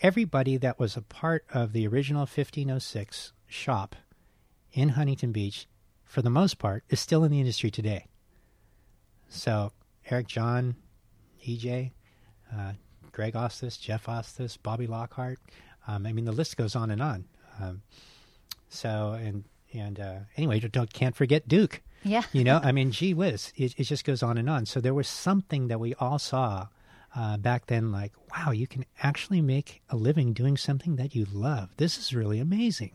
Everybody 0.00 0.56
that 0.58 0.78
was 0.78 0.96
a 0.96 1.02
part 1.02 1.44
of 1.52 1.72
the 1.72 1.86
original 1.86 2.20
1506 2.20 3.32
shop 3.46 3.96
in 4.72 4.90
Huntington 4.90 5.32
Beach, 5.32 5.66
for 6.04 6.22
the 6.22 6.30
most 6.30 6.58
part, 6.58 6.84
is 6.88 7.00
still 7.00 7.24
in 7.24 7.32
the 7.32 7.40
industry 7.40 7.70
today. 7.70 8.06
So 9.28 9.72
Eric 10.08 10.28
John, 10.28 10.76
EJ, 11.46 11.90
uh, 12.56 12.72
Greg 13.12 13.34
Ostis, 13.34 13.80
Jeff 13.80 14.06
Ostis, 14.06 14.56
Bobby 14.62 14.86
Lockhart. 14.86 15.38
Um, 15.86 16.06
I 16.06 16.12
mean, 16.12 16.24
the 16.24 16.32
list 16.32 16.56
goes 16.56 16.76
on 16.76 16.90
and 16.90 17.02
on. 17.02 17.24
Um, 17.60 17.82
so 18.68 19.18
and 19.20 19.44
and 19.72 19.98
uh, 19.98 20.18
anyway, 20.36 20.60
don't 20.60 20.92
can't 20.92 21.16
forget 21.16 21.48
Duke. 21.48 21.82
Yeah, 22.04 22.22
you 22.32 22.44
know, 22.44 22.60
I 22.62 22.72
mean, 22.72 22.90
gee 22.90 23.14
whiz, 23.14 23.52
it, 23.56 23.74
it 23.76 23.84
just 23.84 24.04
goes 24.04 24.22
on 24.22 24.38
and 24.38 24.48
on. 24.48 24.66
So 24.66 24.80
there 24.80 24.94
was 24.94 25.08
something 25.08 25.68
that 25.68 25.80
we 25.80 25.94
all 25.94 26.18
saw 26.18 26.68
uh, 27.14 27.36
back 27.36 27.66
then, 27.66 27.90
like, 27.90 28.12
wow, 28.30 28.52
you 28.52 28.66
can 28.66 28.84
actually 29.02 29.40
make 29.40 29.82
a 29.88 29.96
living 29.96 30.32
doing 30.32 30.56
something 30.56 30.96
that 30.96 31.14
you 31.14 31.26
love. 31.32 31.70
This 31.76 31.98
is 31.98 32.14
really 32.14 32.38
amazing. 32.38 32.92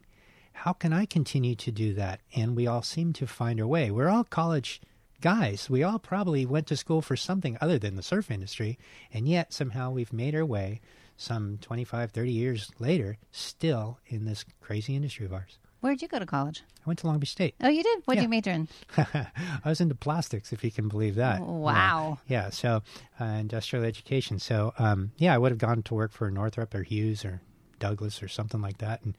How 0.54 0.74
can 0.74 0.94
I 0.94 1.06
continue 1.06 1.56
to 1.56 1.72
do 1.72 1.94
that? 1.96 2.22
And 2.36 2.56
we 2.56 2.68
all 2.68 2.84
seem 2.84 3.12
to 3.14 3.28
find 3.28 3.60
our 3.60 3.68
way. 3.68 3.92
We're 3.92 4.10
all 4.10 4.24
college 4.24 4.82
guys, 5.24 5.70
we 5.70 5.84
all 5.84 6.00
probably 6.00 6.46
went 6.46 6.68
to 6.68 6.76
school 6.76 7.02
for 7.02 7.16
something 7.16 7.58
other 7.62 7.80
than 7.80 7.96
the 7.96 8.04
surf 8.04 8.30
industry, 8.30 8.78
and 9.14 9.26
yet 9.26 9.54
somehow 9.54 9.90
we've 9.90 10.12
made 10.12 10.36
our 10.36 10.46
way 10.46 10.82
some 11.16 11.58
25, 11.62 12.12
30 12.12 12.30
years 12.30 12.72
later 12.78 13.18
still 13.32 14.00
in 14.08 14.26
this 14.26 14.44
crazy 14.60 14.98
industry 14.98 15.26
of 15.26 15.32
ours. 15.32 15.60
Where'd 15.84 16.02
you 16.02 16.08
go 16.08 16.18
to 16.18 16.26
college? 16.26 16.64
I 16.78 16.82
went 16.86 17.00
to 17.00 17.08
Long 17.08 17.20
Beach 17.20 17.32
State. 17.32 17.56
Oh, 17.62 17.68
you 17.68 17.84
did? 17.84 18.04
What 18.06 18.14
did 18.14 18.22
yeah. 18.22 18.24
you 18.24 18.30
major 18.30 18.52
in? 18.52 18.70
I 18.98 19.68
was 19.68 19.82
into 19.82 19.96
plastics, 19.96 20.54
if 20.54 20.64
you 20.64 20.72
can 20.72 20.88
believe 20.88 21.16
that. 21.16 21.42
Wow. 21.42 22.20
Yeah, 22.26 22.44
yeah 22.44 22.50
so 22.52 22.84
uh, 23.20 23.26
industrial 23.26 23.84
education. 23.84 24.40
So, 24.40 24.74
um, 24.80 25.12
yeah, 25.18 25.36
I 25.36 25.38
would 25.38 25.52
have 25.52 25.60
gone 25.60 25.84
to 25.84 25.94
work 25.94 26.14
for 26.14 26.32
Northrop 26.32 26.74
or 26.74 26.84
Hughes 26.84 27.26
or 27.26 27.42
Douglas 27.80 28.24
or 28.24 28.30
something 28.30 28.62
like 28.62 28.78
that. 28.78 29.02
And 29.04 29.18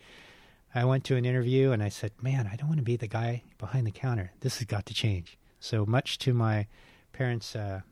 I 0.75 0.87
went 0.87 1.05
to 1.05 1.17
an 1.17 1.27
interview 1.27 1.73
and 1.73 1.83
I 1.83 1.91
said, 1.91 2.13
man, 2.23 2.49
I 2.51 2.57
don't 2.57 2.69
want 2.69 2.79
to 2.79 2.83
be 2.85 2.97
the 2.97 3.09
guy 3.09 3.43
behind 3.59 3.87
the 3.87 3.91
counter. 3.91 4.33
This 4.41 4.57
has 4.57 4.65
got 4.65 4.87
to 4.87 4.95
change. 4.95 5.37
So 5.61 5.85
much 5.85 6.17
to 6.21 6.33
my 6.33 6.67
parents' 7.13 7.55
uh, 7.55 7.83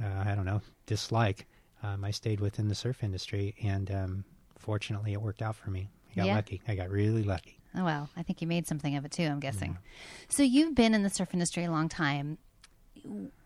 uh, 0.00 0.24
I 0.24 0.36
don't 0.36 0.46
know 0.46 0.62
dislike, 0.86 1.46
um, 1.82 2.04
I 2.04 2.12
stayed 2.12 2.38
within 2.38 2.68
the 2.68 2.74
surf 2.76 3.02
industry, 3.02 3.56
and 3.62 3.90
um, 3.90 4.24
fortunately, 4.56 5.14
it 5.14 5.20
worked 5.20 5.42
out 5.42 5.56
for 5.56 5.70
me. 5.70 5.90
I 6.12 6.14
got 6.14 6.26
yeah. 6.26 6.34
lucky. 6.36 6.62
I 6.68 6.74
got 6.76 6.90
really 6.90 7.24
lucky. 7.24 7.58
Oh 7.76 7.84
well, 7.84 8.10
I 8.16 8.22
think 8.22 8.40
you 8.40 8.46
made 8.46 8.66
something 8.66 8.96
of 8.96 9.04
it 9.04 9.12
too. 9.12 9.24
I'm 9.24 9.40
guessing. 9.40 9.78
So 10.28 10.42
you've 10.42 10.74
been 10.74 10.94
in 10.94 11.02
the 11.02 11.10
surf 11.10 11.30
industry 11.32 11.64
a 11.64 11.70
long 11.70 11.88
time. 11.88 12.38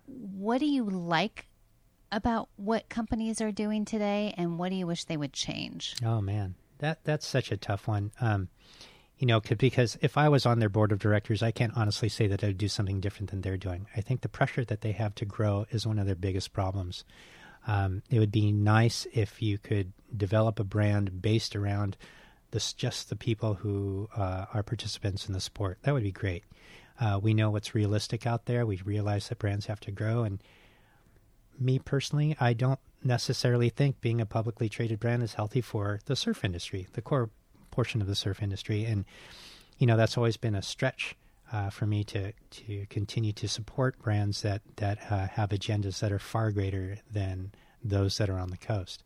What 0.06 0.58
do 0.58 0.66
you 0.66 0.84
like 0.84 1.46
about 2.12 2.48
what 2.56 2.88
companies 2.88 3.40
are 3.40 3.52
doing 3.52 3.84
today, 3.84 4.34
and 4.36 4.58
what 4.58 4.70
do 4.70 4.76
you 4.76 4.86
wish 4.86 5.04
they 5.04 5.16
would 5.16 5.32
change? 5.32 5.94
Oh 6.04 6.20
man, 6.20 6.54
that 6.78 7.04
that's 7.04 7.26
such 7.26 7.52
a 7.52 7.56
tough 7.56 7.86
one. 7.86 8.12
Um, 8.20 8.48
you 9.18 9.26
know, 9.26 9.40
because 9.40 9.96
if 10.02 10.18
I 10.18 10.28
was 10.28 10.44
on 10.44 10.58
their 10.58 10.68
board 10.68 10.92
of 10.92 10.98
directors, 10.98 11.42
I 11.42 11.50
can't 11.50 11.72
honestly 11.74 12.08
say 12.08 12.26
that 12.26 12.44
I 12.44 12.48
would 12.48 12.58
do 12.58 12.68
something 12.68 13.00
different 13.00 13.30
than 13.30 13.40
they're 13.40 13.56
doing. 13.56 13.86
I 13.96 14.02
think 14.02 14.20
the 14.20 14.28
pressure 14.28 14.64
that 14.66 14.82
they 14.82 14.92
have 14.92 15.14
to 15.16 15.24
grow 15.24 15.66
is 15.70 15.86
one 15.86 15.98
of 15.98 16.06
their 16.06 16.14
biggest 16.14 16.52
problems. 16.52 17.04
Um, 17.66 18.02
it 18.10 18.18
would 18.18 18.30
be 18.30 18.52
nice 18.52 19.06
if 19.12 19.40
you 19.40 19.58
could 19.58 19.92
develop 20.14 20.60
a 20.60 20.64
brand 20.64 21.22
based 21.22 21.56
around 21.56 21.96
this, 22.50 22.72
just 22.72 23.08
the 23.08 23.16
people 23.16 23.54
who 23.54 24.08
uh, 24.16 24.46
are 24.54 24.62
participants 24.62 25.26
in 25.26 25.32
the 25.32 25.40
sport. 25.40 25.78
That 25.82 25.94
would 25.94 26.02
be 26.02 26.12
great. 26.12 26.44
Uh, 26.98 27.20
we 27.22 27.34
know 27.34 27.50
what's 27.50 27.74
realistic 27.74 28.26
out 28.26 28.46
there. 28.46 28.64
We 28.64 28.80
realize 28.84 29.28
that 29.28 29.38
brands 29.38 29.66
have 29.66 29.80
to 29.80 29.90
grow. 29.90 30.22
And 30.22 30.42
me 31.58 31.78
personally, 31.78 32.36
I 32.40 32.52
don't 32.52 32.80
necessarily 33.04 33.68
think 33.68 34.00
being 34.00 34.20
a 34.20 34.26
publicly 34.26 34.68
traded 34.68 35.00
brand 35.00 35.22
is 35.22 35.34
healthy 35.34 35.60
for 35.60 36.00
the 36.06 36.16
surf 36.16 36.44
industry, 36.44 36.86
the 36.94 37.02
core 37.02 37.30
portion 37.70 38.00
of 38.00 38.06
the 38.06 38.14
surf 38.14 38.42
industry. 38.42 38.84
And, 38.84 39.04
you 39.78 39.86
know, 39.86 39.96
that's 39.96 40.16
always 40.16 40.36
been 40.36 40.54
a 40.54 40.62
stretch 40.62 41.16
uh, 41.52 41.70
for 41.70 41.86
me 41.86 42.02
to, 42.04 42.32
to 42.32 42.86
continue 42.86 43.32
to 43.32 43.48
support 43.48 43.98
brands 43.98 44.42
that, 44.42 44.62
that 44.76 44.98
uh, 45.10 45.28
have 45.28 45.50
agendas 45.50 46.00
that 46.00 46.12
are 46.12 46.18
far 46.18 46.50
greater 46.50 46.98
than 47.12 47.52
those 47.84 48.18
that 48.18 48.30
are 48.30 48.38
on 48.38 48.50
the 48.50 48.56
coast. 48.56 49.04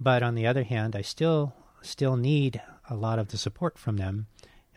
But 0.00 0.22
on 0.22 0.34
the 0.34 0.46
other 0.46 0.64
hand, 0.64 0.96
I 0.96 1.02
still 1.02 1.54
still 1.84 2.16
need 2.16 2.60
a 2.88 2.94
lot 2.94 3.18
of 3.18 3.28
the 3.28 3.38
support 3.38 3.78
from 3.78 3.96
them 3.96 4.26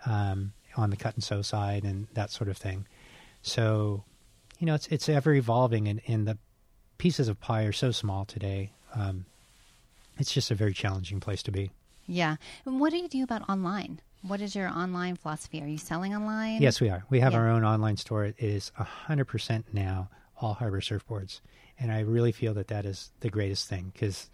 um, 0.05 0.53
on 0.75 0.89
the 0.89 0.95
cut 0.95 1.15
and 1.15 1.23
sew 1.23 1.41
side 1.41 1.83
and 1.83 2.07
that 2.13 2.29
sort 2.31 2.49
of 2.49 2.57
thing. 2.57 2.85
So, 3.41 4.03
you 4.59 4.65
know, 4.67 4.75
it's 4.75 4.87
it's 4.87 5.09
ever 5.09 5.33
evolving, 5.33 5.87
and, 5.87 6.01
and 6.07 6.27
the 6.27 6.37
pieces 6.97 7.27
of 7.27 7.39
pie 7.39 7.63
are 7.63 7.71
so 7.71 7.91
small 7.91 8.25
today. 8.25 8.71
Um, 8.95 9.25
it's 10.17 10.33
just 10.33 10.49
a 10.51 10.55
very 10.55 10.73
challenging 10.73 11.19
place 11.19 11.43
to 11.43 11.51
be. 11.51 11.71
Yeah. 12.07 12.37
And 12.65 12.79
what 12.79 12.91
do 12.91 12.97
you 12.97 13.07
do 13.07 13.23
about 13.23 13.47
online? 13.49 13.99
What 14.23 14.41
is 14.41 14.55
your 14.55 14.67
online 14.69 15.15
philosophy? 15.15 15.61
Are 15.61 15.67
you 15.67 15.77
selling 15.77 16.15
online? 16.15 16.61
Yes, 16.61 16.81
we 16.81 16.89
are. 16.89 17.03
We 17.09 17.19
have 17.19 17.33
Yeah. 17.33 17.39
our 17.39 17.49
own 17.49 17.63
online 17.63 17.97
store. 17.97 18.25
It 18.25 18.35
is 18.39 18.71
100% 18.79 19.63
now 19.73 20.09
all 20.41 20.55
Harbour 20.55 20.81
surfboards. 20.81 21.39
And 21.79 21.91
I 21.91 21.99
really 21.99 22.31
feel 22.31 22.53
that 22.55 22.67
that 22.69 22.85
is 22.85 23.11
the 23.19 23.29
greatest 23.29 23.67
thing 23.67 23.91
because 23.93 24.29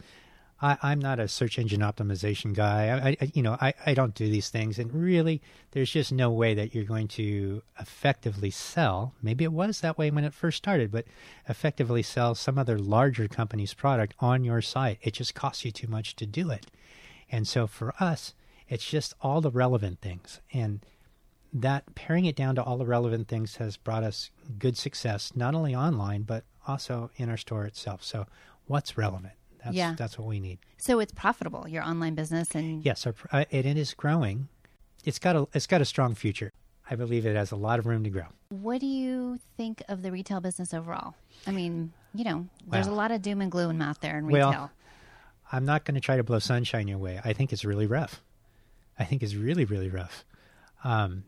I'm 0.63 0.99
not 0.99 1.19
a 1.19 1.27
search 1.27 1.59
engine 1.59 1.81
optimization 1.81 2.53
guy. 2.53 2.87
I, 2.87 3.17
I 3.21 3.31
you 3.33 3.43
know, 3.43 3.57
I, 3.59 3.73
I 3.85 3.93
don't 3.93 4.15
do 4.15 4.29
these 4.29 4.49
things. 4.49 4.79
And 4.79 4.93
really, 4.93 5.41
there's 5.71 5.91
just 5.91 6.13
no 6.13 6.31
way 6.31 6.53
that 6.53 6.73
you're 6.73 6.85
going 6.85 7.09
to 7.09 7.61
effectively 7.79 8.49
sell. 8.49 9.13
Maybe 9.21 9.43
it 9.43 9.51
was 9.51 9.81
that 9.81 9.97
way 9.97 10.09
when 10.09 10.23
it 10.23 10.33
first 10.33 10.57
started, 10.57 10.89
but 10.89 11.05
effectively 11.49 12.01
sell 12.01 12.33
some 12.33 12.57
other 12.57 12.79
larger 12.79 13.27
company's 13.27 13.73
product 13.73 14.15
on 14.19 14.45
your 14.45 14.61
site. 14.61 14.99
It 15.01 15.15
just 15.15 15.35
costs 15.35 15.65
you 15.65 15.71
too 15.71 15.87
much 15.87 16.15
to 16.15 16.25
do 16.25 16.49
it. 16.49 16.67
And 17.29 17.45
so 17.45 17.67
for 17.67 17.93
us, 17.99 18.33
it's 18.69 18.89
just 18.89 19.13
all 19.19 19.41
the 19.41 19.51
relevant 19.51 19.99
things. 19.99 20.39
And 20.53 20.85
that 21.51 21.93
paring 21.93 22.23
it 22.23 22.37
down 22.37 22.55
to 22.55 22.63
all 22.63 22.77
the 22.77 22.85
relevant 22.85 23.27
things 23.27 23.57
has 23.57 23.75
brought 23.75 24.03
us 24.03 24.31
good 24.57 24.77
success, 24.77 25.33
not 25.35 25.55
only 25.55 25.75
online, 25.75 26.21
but 26.21 26.45
also 26.65 27.11
in 27.17 27.29
our 27.29 27.37
store 27.37 27.65
itself. 27.65 28.01
So 28.01 28.27
what's 28.65 28.97
relevant? 28.97 29.33
That's, 29.63 29.75
Yeah. 29.75 29.95
that's 29.97 30.17
what 30.19 30.27
we 30.27 30.39
need. 30.39 30.59
So 30.77 30.99
it's 30.99 31.11
profitable, 31.13 31.67
your 31.67 31.83
online 31.83 32.15
business, 32.15 32.53
and 32.55 32.83
Yes, 32.83 33.05
our, 33.07 33.15
uh, 33.31 33.45
it, 33.49 33.65
it 33.65 33.77
is 33.77 33.93
growing. 33.93 34.49
It's 35.05 35.19
got 35.19 35.35
a 35.35 35.47
it's 35.53 35.67
got 35.67 35.81
a 35.81 35.85
strong 35.85 36.15
future. 36.15 36.51
I 36.89 36.95
believe 36.95 37.25
it 37.25 37.35
has 37.35 37.51
a 37.51 37.55
lot 37.55 37.79
of 37.79 37.85
room 37.85 38.03
to 38.03 38.09
grow. 38.09 38.25
what 38.49 38.79
do 38.81 38.85
you 38.87 39.39
think 39.57 39.81
of 39.87 40.01
the 40.01 40.11
retail 40.11 40.41
business 40.41 40.73
overall? 40.73 41.15
I 41.47 41.51
mean, 41.51 41.93
you 42.13 42.23
know, 42.25 42.47
there's 42.67 42.87
Well- 42.87 42.95
a 42.95 42.97
lot 42.97 43.11
of 43.11 43.21
doom 43.21 43.41
and 43.41 43.51
gloom 43.51 43.81
out 43.81 44.01
there 44.01 44.17
in 44.17 44.25
retail. 44.27 44.49
Well. 44.49 44.71
I'm 45.51 45.65
not 45.65 45.85
going 45.85 45.95
to 45.95 46.01
try 46.01 46.17
to 46.17 46.23
blow 46.23 46.39
sunshine 46.39 46.87
your 46.87 46.97
way. 46.97 47.19
I 47.23 47.33
think 47.33 47.53
it's 47.53 47.63
really 47.63 47.85
rough. 47.87 48.21
I 48.97 49.05
think 49.05 49.21
it's 49.23 49.35
really, 49.35 49.65
really 49.65 49.89
rough. 49.89 50.25
Um, 50.83 51.23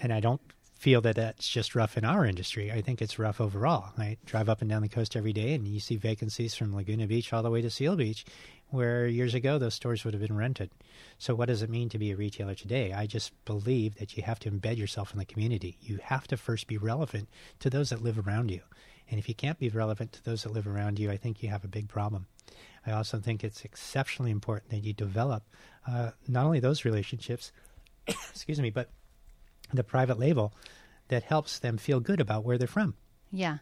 and 0.00 0.12
I 0.12 0.20
don't 0.20 0.40
feel 0.78 1.00
that 1.00 1.16
that's 1.16 1.48
just 1.48 1.74
rough 1.74 1.98
in 1.98 2.04
our 2.04 2.24
industry. 2.24 2.70
I 2.70 2.80
think 2.82 3.02
it's 3.02 3.18
rough 3.18 3.40
overall. 3.40 3.92
I 3.98 4.16
drive 4.24 4.48
up 4.48 4.60
and 4.60 4.70
down 4.70 4.82
the 4.82 4.88
coast 4.88 5.16
every 5.16 5.32
day, 5.32 5.52
and 5.52 5.66
you 5.66 5.80
see 5.80 5.96
vacancies 5.96 6.54
from 6.54 6.72
Laguna 6.72 7.08
Beach 7.08 7.32
all 7.32 7.42
the 7.42 7.50
way 7.50 7.60
to 7.60 7.68
Seal 7.68 7.96
Beach, 7.96 8.24
where 8.68 9.08
years 9.08 9.34
ago 9.34 9.58
those 9.58 9.74
stores 9.74 10.04
would 10.04 10.14
have 10.14 10.22
been 10.22 10.36
rented. 10.36 10.70
So, 11.18 11.34
what 11.34 11.46
does 11.46 11.62
it 11.62 11.68
mean 11.68 11.88
to 11.88 11.98
be 11.98 12.12
a 12.12 12.16
retailer 12.16 12.54
today? 12.54 12.92
I 12.92 13.06
just 13.06 13.32
believe 13.44 13.96
that 13.96 14.16
you 14.16 14.22
have 14.22 14.38
to 14.40 14.50
embed 14.52 14.78
yourself 14.78 15.12
in 15.12 15.18
the 15.18 15.24
community. 15.24 15.78
You 15.80 15.98
have 16.00 16.28
to 16.28 16.36
first 16.36 16.68
be 16.68 16.78
relevant 16.78 17.28
to 17.58 17.68
those 17.68 17.90
that 17.90 18.02
live 18.02 18.24
around 18.24 18.52
you. 18.52 18.60
And 19.10 19.18
if 19.18 19.28
you 19.28 19.34
can't 19.34 19.58
be 19.58 19.70
relevant 19.70 20.12
to 20.12 20.24
those 20.24 20.44
that 20.44 20.52
live 20.52 20.68
around 20.68 21.00
you, 21.00 21.10
I 21.10 21.16
think 21.16 21.42
you 21.42 21.48
have 21.48 21.64
a 21.64 21.68
big 21.68 21.88
problem. 21.88 22.26
I 22.86 22.92
also 22.92 23.18
think 23.18 23.42
it's 23.42 23.64
exceptionally 23.64 24.30
important 24.30 24.70
that 24.70 24.84
you 24.84 24.92
develop 24.92 25.42
uh, 25.88 26.12
not 26.28 26.46
only 26.46 26.60
those 26.60 26.84
relationships, 26.84 27.50
excuse 28.06 28.60
me, 28.60 28.70
but 28.70 28.90
the 29.72 29.84
private 29.84 30.18
label 30.18 30.52
that 31.08 31.24
helps 31.24 31.58
them 31.58 31.78
feel 31.78 32.00
good 32.00 32.20
about 32.20 32.44
where 32.44 32.58
they're 32.58 32.68
from. 32.68 32.94
yeah. 33.30 33.58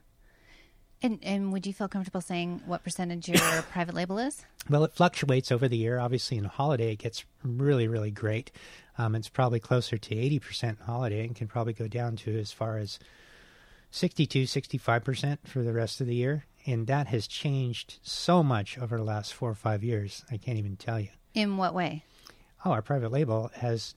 And 1.02 1.18
and 1.22 1.52
would 1.52 1.66
you 1.66 1.74
feel 1.74 1.88
comfortable 1.88 2.22
saying 2.22 2.62
what 2.64 2.82
percentage 2.82 3.28
your 3.28 3.38
private 3.70 3.94
label 3.94 4.18
is? 4.18 4.46
Well, 4.70 4.82
it 4.82 4.94
fluctuates 4.94 5.52
over 5.52 5.68
the 5.68 5.76
year. 5.76 5.98
Obviously, 5.98 6.38
in 6.38 6.44
holiday, 6.44 6.92
it 6.92 6.98
gets 6.98 7.26
really, 7.44 7.86
really 7.86 8.10
great. 8.10 8.50
Um, 8.96 9.14
it's 9.14 9.28
probably 9.28 9.60
closer 9.60 9.98
to 9.98 10.14
80% 10.14 10.80
holiday 10.80 11.26
and 11.26 11.36
can 11.36 11.48
probably 11.48 11.74
go 11.74 11.86
down 11.86 12.16
to 12.16 12.38
as 12.38 12.50
far 12.50 12.78
as 12.78 12.98
62, 13.90 14.44
65% 14.44 15.38
for 15.44 15.62
the 15.62 15.74
rest 15.74 16.00
of 16.00 16.06
the 16.06 16.14
year. 16.14 16.46
And 16.64 16.86
that 16.86 17.08
has 17.08 17.26
changed 17.26 17.98
so 18.02 18.42
much 18.42 18.78
over 18.78 18.96
the 18.96 19.04
last 19.04 19.34
four 19.34 19.50
or 19.50 19.54
five 19.54 19.84
years. 19.84 20.24
I 20.30 20.38
can't 20.38 20.58
even 20.58 20.76
tell 20.76 20.98
you. 20.98 21.10
In 21.34 21.58
what 21.58 21.74
way? 21.74 22.04
oh, 22.64 22.72
our 22.72 22.82
private 22.82 23.12
label 23.12 23.50
has 23.56 23.94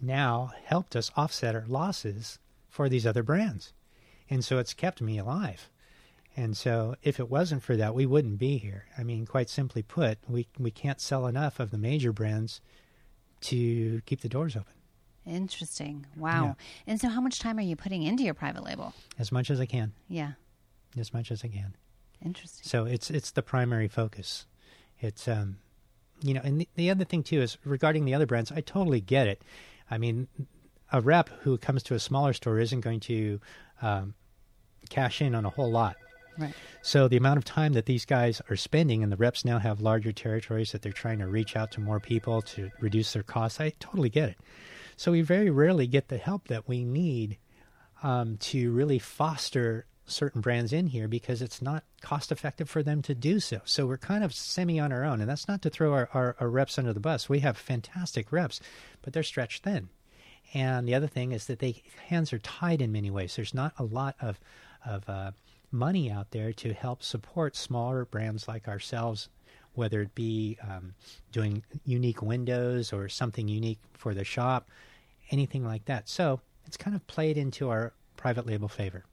now 0.00 0.52
helped 0.64 0.94
us 0.96 1.10
offset 1.16 1.54
our 1.54 1.64
losses 1.66 2.38
for 2.68 2.88
these 2.88 3.06
other 3.06 3.22
brands. 3.22 3.72
And 4.30 4.44
so 4.44 4.58
it's 4.58 4.74
kept 4.74 5.00
me 5.00 5.18
alive. 5.18 5.70
And 6.36 6.56
so 6.56 6.96
if 7.02 7.20
it 7.20 7.30
wasn't 7.30 7.62
for 7.62 7.76
that, 7.76 7.94
we 7.94 8.06
wouldn't 8.06 8.38
be 8.38 8.58
here. 8.58 8.86
I 8.98 9.04
mean, 9.04 9.26
quite 9.26 9.48
simply 9.48 9.82
put, 9.82 10.18
we, 10.28 10.48
we 10.58 10.70
can't 10.70 11.00
sell 11.00 11.26
enough 11.26 11.60
of 11.60 11.70
the 11.70 11.78
major 11.78 12.12
brands 12.12 12.60
to 13.42 14.00
keep 14.06 14.20
the 14.22 14.28
doors 14.28 14.56
open 14.56 14.72
Interesting. 15.26 16.06
Wow. 16.16 16.56
And 16.86 17.00
so, 17.00 17.08
how 17.08 17.20
much 17.20 17.38
time 17.38 17.56
are 17.58 17.62
you 17.62 17.76
putting 17.76 18.02
into 18.02 18.22
your 18.24 18.34
private 18.34 18.62
label? 18.62 18.92
as 19.18 19.32
much 19.32 19.50
as 19.50 19.58
I 19.58 19.64
can, 19.66 19.92
Yeah. 20.08 20.32
as 20.98 21.14
much 21.14 21.30
as 21.30 21.42
I 21.42 21.48
can. 21.48 21.74
Interesting. 22.22 22.62
So 22.64 22.84
it's 22.84 23.10
it's 23.10 23.30
the 23.30 23.42
primary 23.42 23.88
focus. 23.88 24.46
It's 25.00 25.26
um, 25.26 25.58
you 26.24 26.32
know, 26.32 26.40
and 26.42 26.62
the, 26.62 26.68
the 26.74 26.90
other 26.90 27.04
thing 27.04 27.22
too 27.22 27.42
is 27.42 27.58
regarding 27.64 28.06
the 28.06 28.14
other 28.14 28.26
brands. 28.26 28.50
I 28.50 28.62
totally 28.62 29.00
get 29.00 29.28
it. 29.28 29.42
I 29.90 29.98
mean, 29.98 30.26
a 30.90 31.00
rep 31.00 31.28
who 31.42 31.58
comes 31.58 31.82
to 31.84 31.94
a 31.94 31.98
smaller 32.00 32.32
store 32.32 32.58
isn't 32.58 32.80
going 32.80 33.00
to 33.00 33.40
um, 33.82 34.14
cash 34.88 35.20
in 35.20 35.34
on 35.34 35.44
a 35.44 35.50
whole 35.50 35.70
lot. 35.70 35.96
Right. 36.38 36.54
So 36.82 37.06
the 37.06 37.18
amount 37.18 37.38
of 37.38 37.44
time 37.44 37.74
that 37.74 37.86
these 37.86 38.04
guys 38.04 38.40
are 38.50 38.56
spending, 38.56 39.02
and 39.02 39.12
the 39.12 39.16
reps 39.16 39.44
now 39.44 39.58
have 39.58 39.80
larger 39.80 40.12
territories 40.12 40.72
that 40.72 40.82
they're 40.82 40.92
trying 40.92 41.18
to 41.18 41.26
reach 41.26 41.56
out 41.56 41.70
to 41.72 41.80
more 41.80 42.00
people 42.00 42.42
to 42.42 42.70
reduce 42.80 43.12
their 43.12 43.22
costs. 43.22 43.60
I 43.60 43.72
totally 43.78 44.08
get 44.08 44.30
it. 44.30 44.38
So 44.96 45.12
we 45.12 45.20
very 45.20 45.50
rarely 45.50 45.86
get 45.86 46.08
the 46.08 46.16
help 46.16 46.48
that 46.48 46.66
we 46.66 46.84
need 46.84 47.38
um, 48.02 48.36
to 48.38 48.72
really 48.72 48.98
foster 48.98 49.86
certain 50.06 50.40
brands 50.40 50.72
in 50.72 50.88
here 50.88 51.08
because 51.08 51.40
it's 51.40 51.62
not 51.62 51.84
cost 52.00 52.30
effective 52.30 52.68
for 52.68 52.82
them 52.82 53.02
to 53.02 53.14
do 53.14 53.40
so. 53.40 53.60
So 53.64 53.86
we're 53.86 53.96
kind 53.98 54.22
of 54.22 54.34
semi 54.34 54.78
on 54.78 54.92
our 54.92 55.04
own, 55.04 55.20
and 55.20 55.28
that's 55.28 55.48
not 55.48 55.62
to 55.62 55.70
throw 55.70 55.92
our, 55.92 56.08
our, 56.12 56.36
our 56.40 56.48
reps 56.48 56.78
under 56.78 56.92
the 56.92 57.00
bus. 57.00 57.28
We 57.28 57.40
have 57.40 57.56
fantastic 57.56 58.30
reps, 58.32 58.60
but 59.02 59.12
they're 59.12 59.22
stretched 59.22 59.64
thin. 59.64 59.88
And 60.52 60.86
the 60.86 60.94
other 60.94 61.06
thing 61.06 61.32
is 61.32 61.46
that 61.46 61.58
they 61.58 61.82
hands 62.06 62.32
are 62.32 62.38
tied 62.38 62.82
in 62.82 62.92
many 62.92 63.10
ways. 63.10 63.36
There's 63.36 63.54
not 63.54 63.72
a 63.78 63.84
lot 63.84 64.16
of 64.20 64.38
of 64.84 65.08
uh, 65.08 65.32
money 65.72 66.10
out 66.10 66.30
there 66.30 66.52
to 66.52 66.72
help 66.72 67.02
support 67.02 67.56
smaller 67.56 68.04
brands 68.04 68.46
like 68.46 68.68
ourselves, 68.68 69.28
whether 69.72 70.02
it 70.02 70.14
be 70.14 70.58
um, 70.62 70.94
doing 71.32 71.62
unique 71.84 72.22
windows 72.22 72.92
or 72.92 73.08
something 73.08 73.48
unique 73.48 73.80
for 73.94 74.14
the 74.14 74.24
shop, 74.24 74.68
anything 75.30 75.64
like 75.64 75.86
that. 75.86 76.08
So 76.08 76.40
it's 76.66 76.76
kind 76.76 76.94
of 76.94 77.06
played 77.06 77.38
into 77.38 77.70
our 77.70 77.92
private 78.16 78.46
label 78.46 78.68
favor. 78.68 79.04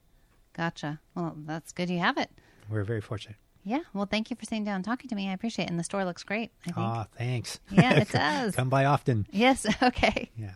Gotcha. 0.54 1.00
Well, 1.14 1.34
that's 1.46 1.72
good 1.72 1.88
you 1.90 1.98
have 1.98 2.18
it. 2.18 2.30
We're 2.68 2.84
very 2.84 3.00
fortunate. 3.00 3.36
Yeah. 3.64 3.80
Well, 3.94 4.06
thank 4.06 4.30
you 4.30 4.36
for 4.36 4.44
sitting 4.44 4.64
down 4.64 4.76
and 4.76 4.84
talking 4.84 5.08
to 5.08 5.14
me. 5.14 5.28
I 5.28 5.32
appreciate 5.32 5.66
it. 5.66 5.70
And 5.70 5.78
the 5.78 5.84
store 5.84 6.04
looks 6.04 6.22
great, 6.24 6.50
I 6.62 6.72
think. 6.72 6.76
Ah, 6.78 7.06
thanks. 7.16 7.60
Yeah, 7.70 7.94
it 8.00 8.08
does. 8.12 8.56
Come 8.56 8.68
by 8.68 8.84
often. 8.86 9.26
Yes. 9.30 9.66
Okay. 9.82 10.30
Yeah. 10.36 10.50